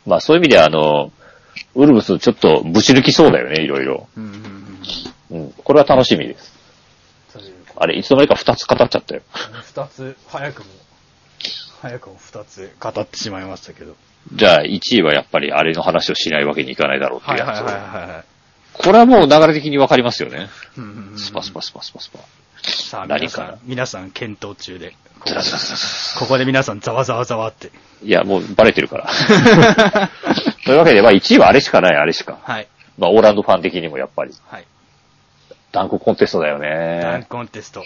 [0.06, 0.10] い。
[0.10, 1.12] まあ、そういう意味では、あの、
[1.76, 4.08] ウルブスちょっとぶち抜きそうだよね、いろいろ。
[4.16, 4.32] うんうん
[5.32, 5.52] うんうん。
[5.52, 6.56] これは楽しみです。
[7.78, 9.22] あれ、いつの間にか2つ語っちゃったよ。
[9.64, 10.66] 二つ、早くも、
[11.82, 13.96] 早くも二つ語ってしまいましたけど。
[14.34, 17.48] じゃあ、1位はやっぱりあれの話をしないわけにいかないだろうっていうやつ。
[17.48, 18.35] はいはいはいはいはい。
[18.78, 20.50] これはもう流れ的にわかりますよね。
[21.18, 22.20] スパスパスパスパスパ。
[22.62, 24.96] さあ、何かな皆さん、皆さん検討中で。
[25.20, 27.68] こザラザラザラザここで皆さんざわざわざわって。
[27.68, 27.74] ラ
[28.04, 29.10] いや、もうバレてるから。
[30.66, 32.40] というわけで、まあ1位はあれしかない、あれしか。
[32.44, 32.68] はい。
[32.98, 34.34] まあ、オーランドファン的にもやっぱり。
[34.48, 34.66] はい。
[35.72, 37.26] ダンクコンテストだよダンね。
[37.28, 37.84] コンテスト。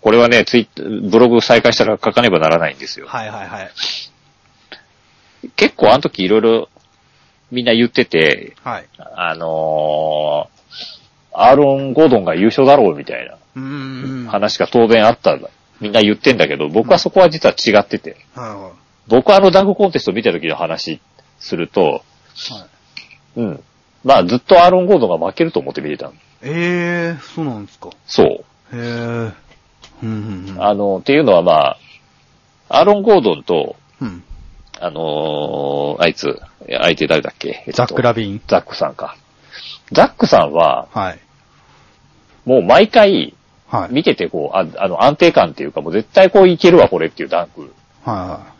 [0.00, 3.06] これはね、ツイッブログ再開したら書かねばならないんですよ。
[3.08, 3.70] はいはいはい。
[5.56, 6.68] 結構あの時いろいろ
[7.50, 8.88] みんな言ってて、はい。
[8.98, 13.36] あのー、アーロン・ゴードンが優勝だろうみたいな。
[14.30, 15.38] 話が当然あった。
[15.80, 18.16] みんな言ってんだけど、僕はそこは実は違ってて。
[18.34, 18.72] はいは
[19.08, 21.00] 僕はあのダンクコンテスト見た時の話
[21.38, 22.52] すると、い。
[22.52, 23.40] はい。
[23.40, 23.62] うん。
[24.04, 26.14] まあずっとアーロン・ゴードンが負けると思って見てたの。
[26.42, 27.90] えー、そうなんですか。
[28.06, 28.44] そう。
[28.72, 29.32] へー。
[30.02, 30.62] うんうんうん。
[30.62, 31.78] あの、っていうのはまあ、
[32.68, 34.24] アーロン・ゴードンとうん。
[34.80, 38.42] あのーあいつ、相手誰だっけ、えっとザック・ラビーン。
[38.46, 39.16] ザックさんか。
[39.92, 41.20] ザックさんは、はい。
[42.44, 43.34] もう毎回、
[43.68, 43.94] はい。
[43.94, 47.72] 見ててこう、ああの、安定感っていうか、もう絶対こういけるわ、これっていうダンク、
[48.04, 48.54] は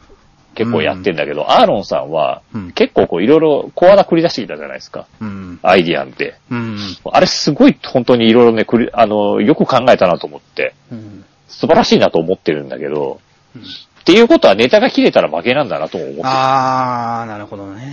[0.56, 5.06] 結構やってんだけど、アーロンさんはうん、結構こういろいろ小技繰り出してきたじゃないですか。
[5.20, 5.24] い。
[5.24, 5.60] うん。
[5.62, 6.36] アイディアンって。
[6.50, 6.78] うん。
[7.12, 11.24] あれすごい本当にいろいろね、繰りあの、よく考えたなと思って、うん。
[11.46, 13.20] 素晴らしいなと思ってるんだけど、
[13.54, 13.62] うん
[14.06, 17.92] っていうことはネタが切れたら負けなんだなとも思ってるあー、なるほどね。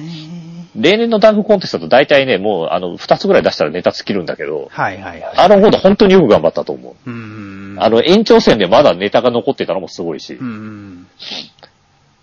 [0.76, 5.36] 例年のダンクコンテストだと大体ね、もうあの、二つぐらい出したらネタ尽きるんだけど、はいはいはい。
[5.38, 7.10] アーロン・ゴードン本当によく頑張ったと思う。
[7.10, 7.78] うん。
[7.80, 10.44] あの、延長戦でまだネタが残ってたのもすごいしう。
[10.44, 11.08] ん。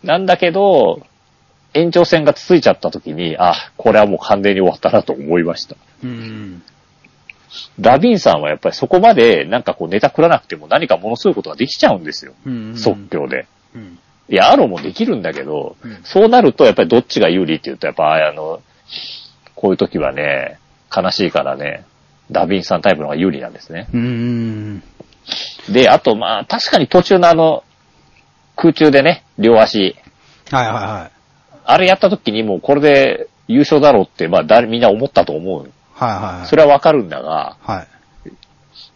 [0.05, 1.05] なんだけど、
[1.74, 5.74] 延長戦が続いちゃった時に、あ、これはもう完全に終わったなと思いました。
[6.05, 6.62] うん。
[7.80, 12.32] ラビンさんはやっぱりそこまでなんかこうネタ食らなくても何かものすごいことができちゃうんですよ。
[12.47, 12.76] うん。
[12.76, 13.47] 即興で。
[13.74, 13.98] うん。
[14.28, 18.62] いや、アローもできるんだけど、うんそうなるとやっぱりどっちが有利って言うと、やっぱあの、
[19.54, 20.58] こういう時はね、
[20.94, 21.84] 悲しいからね、
[22.30, 23.88] ダビンさんタイプの方が有利なんですね。
[23.92, 24.82] うん。
[25.70, 27.64] で、あとまあ確かに途中のあの、
[28.56, 29.96] 空中でね、両足、
[30.50, 31.10] はいはいはい。
[31.64, 35.70] あれやった時にもうこれで優勝だろうって、まあ誰、みんな思ったと思う。
[35.92, 36.46] はいはいはい。
[36.46, 37.88] それはわかるんだが、はい。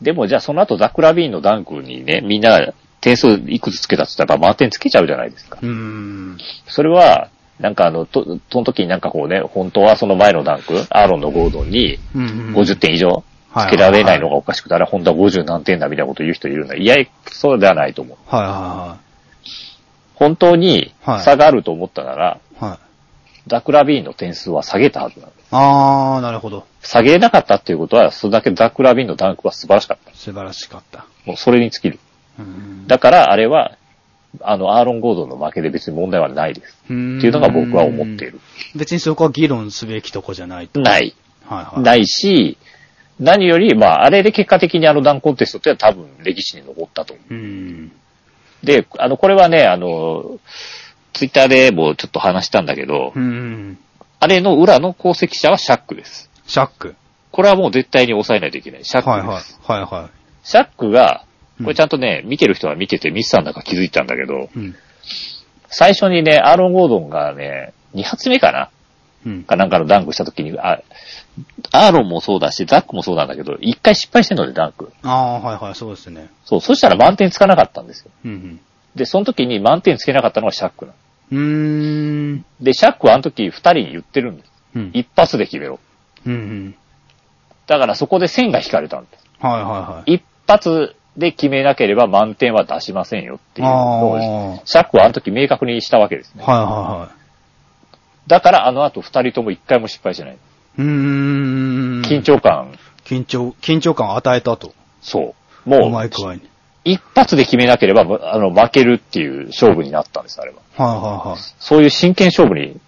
[0.03, 2.72] でもじゃあその後ザクラビーンのダンクにね、みんな
[3.05, 5.59] 点数いくつつけたって言ったら満点つけちゃうじゃないですか。
[5.63, 6.39] うん。
[6.67, 7.29] それは、
[7.61, 12.55] なんかあの、と、その時になんかこうね、本当はその前のダンク、アーロンのゴードンにうん。
[12.55, 13.23] 50点以上
[13.55, 16.77] つけられないのがおかしくて、あれ本当は50何点だみたいなこと言う人いるんだ。
[16.77, 16.97] いや、
[17.27, 18.35] そうではないと思う。
[18.35, 18.99] はいは
[20.15, 22.71] 本当にはい差があると思ったなら、いはい。
[22.71, 22.79] はい。
[23.49, 25.49] ザクラビーンの点数は下げたはずなんです。
[25.51, 26.67] あー、なるほど。
[26.81, 30.15] 下げれなかったっていうことは、それだけザクラビーンのダンクは素晴らしかった。
[30.15, 31.07] 素晴らしかった。
[31.27, 31.99] もうそれに尽きる。
[32.39, 32.87] うん。
[32.87, 33.76] だから、あれは、
[34.41, 36.78] あの、アーロン・ゴードンの負けで別に問題はないです。
[36.85, 38.41] っていうのが僕は思っている。
[38.74, 40.80] 別にそこは議論すべきとこじゃないと。
[40.80, 41.14] ない。
[41.47, 41.80] はいはい。
[41.82, 42.59] ないし、
[43.20, 47.93] 何より、まあ、あれで結果的にあのダンクコンテストってのは多分歴史に残ったと思うん。
[48.62, 48.66] う。
[48.66, 50.41] で、あの、これはね、あの、
[51.12, 53.78] ツイッターでもちょっと話したんだけど、うん。
[54.18, 56.30] あれの裏の功績者はシャックです。
[56.47, 56.97] シャック。
[57.30, 58.85] これはもう絶対に抑えないといけない。
[58.85, 59.61] シャックはいです。
[59.62, 59.80] はい。
[59.82, 60.11] はいは
[60.43, 64.49] シャックが、うんこれちゃんとね、見てる人は見ててミスさんだか気づいたんだけど、い。
[64.57, 64.75] うん。
[65.69, 68.71] 最初にね、アーロン・ゴードンがね、2発目かな
[69.27, 69.45] うん。
[69.45, 70.81] かなんかのダンクした時に、あ、
[71.73, 74.93] アーロンもそうだし、ザックもそうなんだけど、1回失敗してんので、ダンク。
[75.03, 76.29] あー、はいはい、そうですね。
[76.45, 78.11] そう、そしたら満点つかなかったんですよ。
[78.25, 78.61] うん
[78.95, 80.97] で、その時に満点つけなかったのがシャックなの。
[81.33, 82.45] うん。
[82.61, 84.51] で、シャックはあの時二人に言ってるんです。
[84.77, 84.91] うん。
[84.95, 85.81] 一発で決めろ。
[86.27, 86.75] うんうん。
[87.67, 89.25] だからそこで線が引かれたんです。
[89.41, 90.15] はいはいはい。
[90.15, 96.43] 一発で決めなければ満点は出しませんよっていうのを、あシャックはあの時明確にしたわけですね。
[96.45, 97.25] はいはいはい。
[98.27, 100.39] だからあの後二人とも一回も失敗してない。
[100.79, 102.03] うーん。
[102.03, 102.23] 緊。
[102.23, 102.73] 張感、
[103.05, 104.73] 緊張、緊張感を与えたと。
[105.01, 105.35] そ
[105.67, 105.71] う。
[105.71, 106.43] うもう、まい具合に。
[106.85, 110.57] 一発で決めなければ、あの、負けるっていう勝負になったんです、あれは。
[110.77, 111.39] はいはいはい。
[111.59, 112.79] そういう真剣勝負に、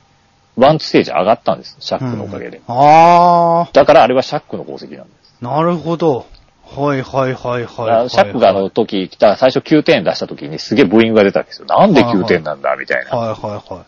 [0.56, 2.58] ワンステージ上がったんです、シャックのおかげで。
[2.58, 5.36] うんあだからあれはシャックの功績なんです。
[5.40, 6.26] ー、なるほど。
[6.66, 11.66] はいはいはいだはい、シャックがあの時、来た最初9点出した時にすげえブーイングが出たんですよ。
[11.66, 13.16] なんで9点なんだみたいな。
[13.16, 13.84] はいはいは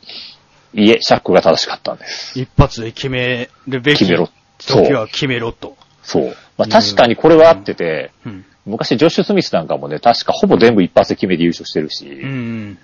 [0.74, 2.38] いえ、シャックが正しかったんです。
[2.38, 2.42] い。
[2.42, 5.76] 一発で決めるべき決めろそう時は決めろと。
[6.02, 6.36] そう。
[6.56, 8.44] まあ確かにこれはあってて、うん。
[8.66, 12.78] 昔ジョッシュ・スミスなんかもね、確かほぼ全部一発で決めて優勝してるし、うん。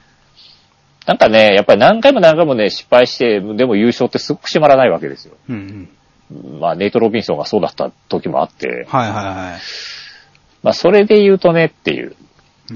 [1.06, 5.34] なんかね、やっぱり何回も何回もね、失敗して、でも優勝ってすごく締まらないわけですよ。
[5.50, 5.88] うんうん。
[6.30, 9.60] まあ、ネイト・ロビンソンがそうだった時もあって、はいはいはい。
[10.62, 12.16] まあ、それで言うとねっていう。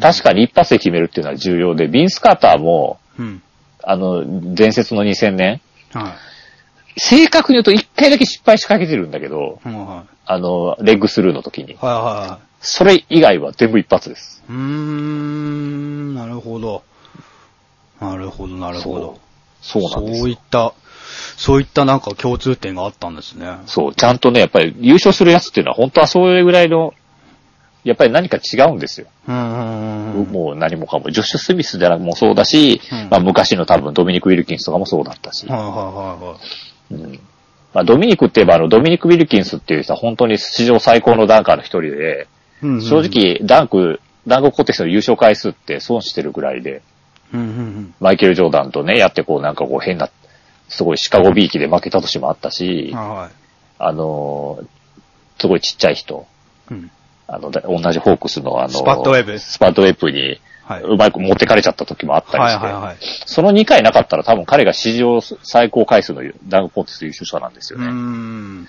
[0.01, 3.43] 確かに一発で決めるっていうのは重要で、ビンス・カーターも、うん。
[3.83, 5.61] あの、伝説の2000年、
[5.93, 6.13] はい。
[7.01, 11.73] 正確に言うと一回だけ失敗しかけてるんだけど、はいはあの、レッグスルーの時に。
[11.73, 11.77] い。
[11.77, 12.49] はいはいはい。
[12.61, 14.43] それ以外は全部一発です。
[14.49, 16.83] うーん、なるほど。
[18.01, 19.19] なるほど、なるほど。
[19.63, 20.75] そうなんですよそういった、
[21.39, 23.47] そういったなんか共通点があったんですね。
[23.67, 26.95] そう、ちゃんとね、やっぱり優勝するやつっていうのは本当はそういうぐらいの、
[27.85, 29.07] やっぱり何か違うんですよ。
[29.29, 30.33] うんうんうん。
[30.33, 31.11] もう何もかも。
[31.11, 35.47] ジョッシュ・スミスでもそうだし、うんまあ昔の多分ドミニク・ウィルキンスとかもそうだったし。
[35.47, 37.13] はいはいはいはい。
[37.13, 37.21] うん
[37.73, 42.27] まあ、ドミニクって言えばあのドミニク・ウィルキンスっていう人は本当に史上最高のダンカーの一人で、
[42.63, 46.83] うんうん正、直ダンク、ダンクコンテストの優勝回数って損してるぐらいで、
[47.33, 47.95] うんうんうん。
[48.01, 50.09] マイケル・ジョーダンとね、やってこうなんかこう変な、
[50.69, 53.35] すごいシカゴビーキで負けた年もあったし、はい。
[53.79, 54.67] あのー
[55.41, 56.27] すごいちっちゃい人、
[56.71, 56.91] うん。
[57.27, 62.97] あの、だ同じホークスのあの、スパッドウェブスパッドウェブに、はいうまく持ってかれちゃった時もあったりして、はいはいはい。
[63.01, 67.87] その2回なかったら多分彼が史上最高回数のダンクコンテスト優勝者なんですよね。
[67.87, 68.69] ん。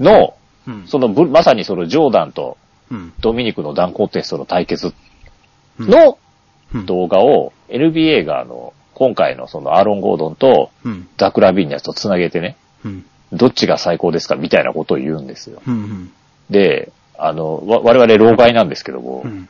[0.00, 0.34] の、
[0.66, 0.86] うん。
[0.86, 2.56] そのぶまさにそのジョーダンと
[2.90, 3.12] うん。
[3.20, 4.94] ドミニクのダンクコンテストの対決
[5.78, 6.18] うん、の
[6.74, 11.08] うん、動画を NBA があの、今回のそのアーロン・ゴードンとうん。
[11.16, 13.06] ザクラビーンのやつと繋げてね、うん。
[13.32, 15.62] どっちが最高ですかみたいなことを言うんですよ。
[15.66, 16.10] うん。
[16.50, 19.48] で、あの、わ我々老害なんですけどもう、ん。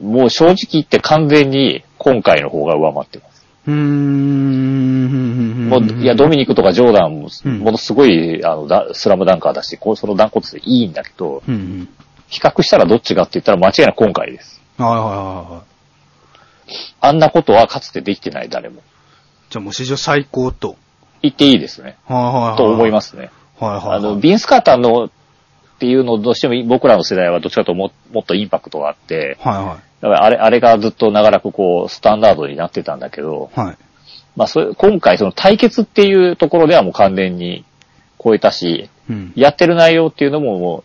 [0.00, 3.44] もう正直言って完全に今回の方が上回ってます。
[3.66, 5.68] うーん。
[5.68, 11.88] もう、いや、ドミニクとかジョーダンも、うんものすごい、あの、だスラムダンカーだし、こうそのダンコンテストいいんだけど、うんうん。
[12.28, 14.60] 比較したらどっちかって言ったら間違いなく今回です。
[14.78, 15.73] はいはいはいはい。
[17.00, 18.82] あんなことはかつてできてない誰も。
[19.50, 20.76] じゃあもう史上最高と。
[21.22, 21.96] 言っていいですね。
[22.06, 22.56] はいはいはい。。
[22.56, 23.30] と思いますすね。
[23.58, 23.98] はいはいはい。
[23.98, 25.10] あの、ビンス・カーターのっ
[25.78, 33.60] ていうのをどうしても僕らの世代はどっちかとももっとインパクトがあって、はいはだからあれ、あれがずっと長らくこう、スタンダードになってたんだけど、い。
[33.60, 33.76] はい。
[34.36, 37.64] まあそれ、今回その対決っていうところではもう完全に
[38.22, 39.32] 超えたし、うん。
[39.34, 40.84] やってる内容っていうのももう、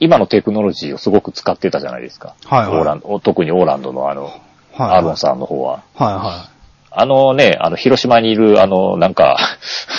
[0.00, 2.34] 今のテクノロジーをすごく使ってたじゃないですか。
[2.44, 4.32] はいはいオーランド特にオーランドのあの、
[4.72, 4.96] はい。
[4.96, 5.82] アーロンさんの方は。
[5.94, 6.50] はいは
[6.92, 9.36] あのね、あの、広島にいる、あの、なんか、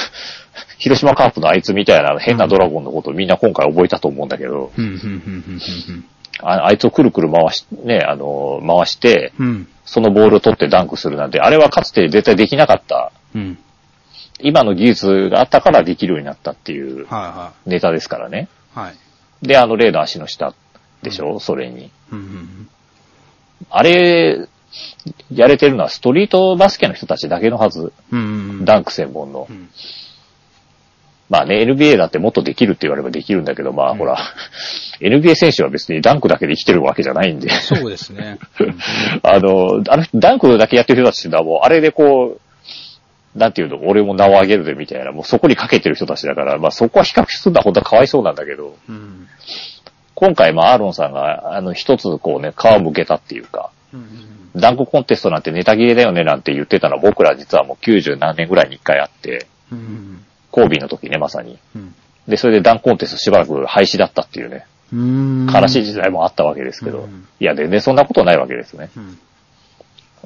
[0.77, 4.81] 広島カープのあいつみたいな変なドラゴンのことをみんな今回覚えたと思うんだけど、い。
[4.81, 6.05] うん、うん、うん、
[6.41, 9.67] ああいつをくるくる回し、ね、あの、回して、うん、うん。
[9.85, 13.57] そのボールを取ってダンクするなんて、あれはかつて絶対できなかった、うん。
[14.39, 18.47] 今の技術があったからできるようになったっていうはネタですからね。
[18.75, 18.87] いはい。
[18.87, 19.47] はい。
[19.47, 20.53] で、あの例の足の下
[21.03, 21.91] でしょ、それに。
[22.11, 22.69] うん、うん。
[23.69, 24.47] あれ、
[25.33, 27.93] やれてるのはストリートバスケの人たちだけのはず。
[28.11, 28.23] うん、う
[28.61, 28.65] ん。
[28.65, 29.53] ダンク専門のう。
[29.53, 29.69] ん。
[31.31, 34.17] まあね、NBA だってもっとできるって言われればできるんだけど、まあうんほら、
[34.99, 37.49] NBA 選手は別にダンクだけで生きてるわけじゃないんで。
[37.49, 38.37] そうですね。
[39.23, 49.27] あの、あの、ダンクだけやってる人たちってのはもう、あれでこう、なんていうの、俺も名を上げるぜみたいな、もうそこにかけてる人たちだから、まあそこは比較するのは本当はかわいそうなんだけど、うん。
[50.15, 54.51] 今回まあアーロンさんが、あの、一つこうね、皮を向けたっていうか、うん。
[54.55, 60.25] ダンクコンテストなんてネタ切れだよねなんて言ってたのは僕ら実はもう90何年ぐらいに一回あって、うん。
[60.51, 61.57] コービーの時ね、まさに。
[61.75, 61.95] うん。
[62.27, 65.47] で、それでダンクコンテストしばらく廃止だったっていうね、うん。
[65.47, 68.89] 悲しい時代もあったわけですけど、うんいや、全然そんなことないわけですね。
[68.95, 69.19] うん。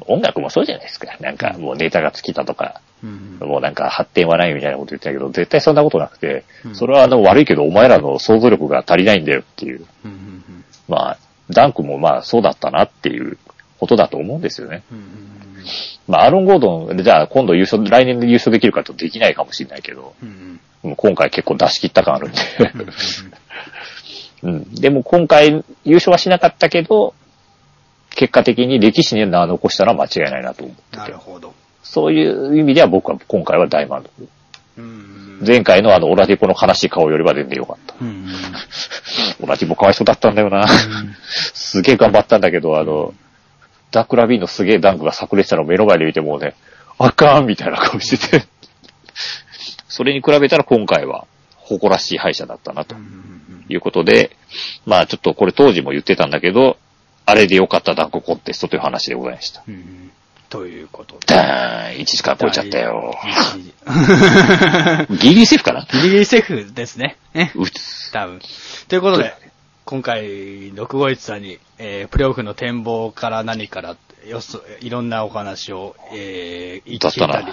[0.08, 1.16] 音楽もそうじゃないですか。
[1.22, 3.38] なんかもうネタが尽きたとか、うん。
[3.40, 9.86] もうなんか発展はないみたいなこと言ってたけど、絶対そんなことなくて、うんそれはあの悪いけどお前らの想像力が足りないんだよっていう。
[10.88, 11.18] まあ、
[11.50, 13.38] ダンクもまあそうだったなっていう
[13.80, 14.84] ことだと思うんですよね。
[14.92, 15.36] うん。
[16.08, 20.60] まあ、アーロン・ゴードン、じゃあ今度優勝、来年で優勝できるかとできないかもしれないけど、うん。
[20.84, 22.38] もう今回結構出し切った感あるんで。
[24.44, 24.50] うん。
[24.56, 24.76] うん。
[24.76, 27.14] でも今回優勝はしなかったけど、
[28.16, 31.18] 結果的に歴史に名を残したのは間違いないなと思っててなる。
[31.18, 31.54] ほど。
[31.84, 34.28] そういう意味では僕は今回は大満足。
[34.78, 35.42] うん。
[35.46, 37.96] 前回のあのオラディポの悲しい顔よりは全然良かった。
[38.00, 38.28] うん。
[39.42, 40.66] オラディポかわいそうだったんだよな。
[41.54, 43.14] すげえ頑張ったんだけど、あの、
[43.96, 46.54] ダックラビーンのすげえダンクが炸裂したのを目の前で見てもうね、
[47.00, 48.46] あかんみたいな顔してて。
[49.88, 51.26] それに比べたら今回は
[51.56, 52.98] 誇らしい敗者だったなと
[53.70, 54.36] いうことで、
[54.86, 56.78] まあちょっとこれ当時も言ってたんだけど、
[57.26, 59.64] あれで良かったダンクコンテストという話でございました。
[59.66, 60.12] うん。
[60.50, 61.34] ということで。
[61.34, 63.16] ダーン !1 時間超えちゃったよ。
[65.10, 65.88] ギリギリセーフかな？
[65.90, 67.16] ギ リギリセーフですね。
[67.34, 67.54] ね。
[67.56, 68.12] うつ。
[68.12, 68.42] 多分。
[68.90, 69.34] ということで、
[69.86, 73.96] 今回、651さんに、えー、プレイオフの展望から何から、
[74.28, 77.10] よそ、いろんなお話を、えー、聞いた
[77.42, 77.46] り、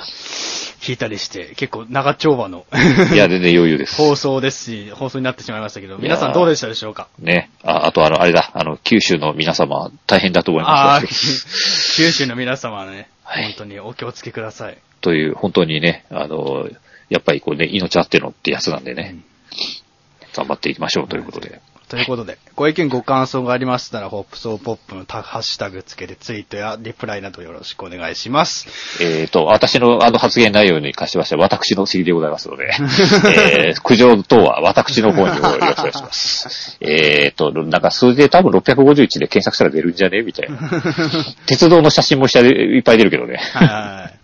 [0.80, 2.64] 聞いたりして、結構長丁場の
[3.12, 3.96] いや、全然余裕です。
[3.96, 7.08] 放送ですし、放送になってしまいましたけど、皆さんどうでしたでしょうか？
[7.18, 7.50] ね。
[7.62, 11.96] あ、あとあの、あれだ、あの、九州の皆様、大変だと思います。
[12.00, 14.78] 九州の皆様ね、はい本当にお気をつけください。
[15.02, 16.66] という、本当にね、あの、
[17.10, 19.16] やっぱりこうね、命あってのってやつなんでね、
[20.34, 21.60] 頑張っていきましょうということで。
[21.92, 28.66] ということで、ご意見ご感想がありましたら、ホップソーポップのタハッシュタグつけてツイートやリプライなどよろしくお願いします。
[29.04, 32.64] えっ、と、私のあの発言内容に関してましては、私の責任でございますので、
[33.68, 36.78] えー、苦情等は私の方によろしくお願いします。
[36.80, 40.22] えっと、なんか数字で多分651で検索したら出るんじゃね？
[40.22, 40.58] みたいな。
[41.44, 43.36] 鉄道の写真も下でいっぱい出るけどね。
[43.36, 44.21] はい。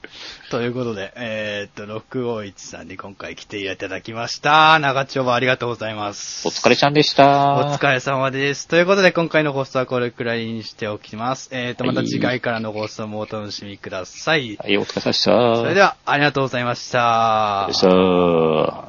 [0.50, 4.78] ということで、えーっと、651さんに今回来ていただきました。
[4.78, 6.48] 長丁場ありがとうございます。
[6.48, 7.56] お疲れちゃんでした。
[7.56, 8.66] お疲れ様です。
[8.66, 11.50] ということで、今回の放送はこれくらいにしておきます。
[11.52, 14.56] えーっと、また次回からの放送もお楽しみください。
[14.56, 15.56] はい、お疲れ様でした。
[15.56, 17.66] それでは、ありがとうございました。
[17.68, 18.84] でした。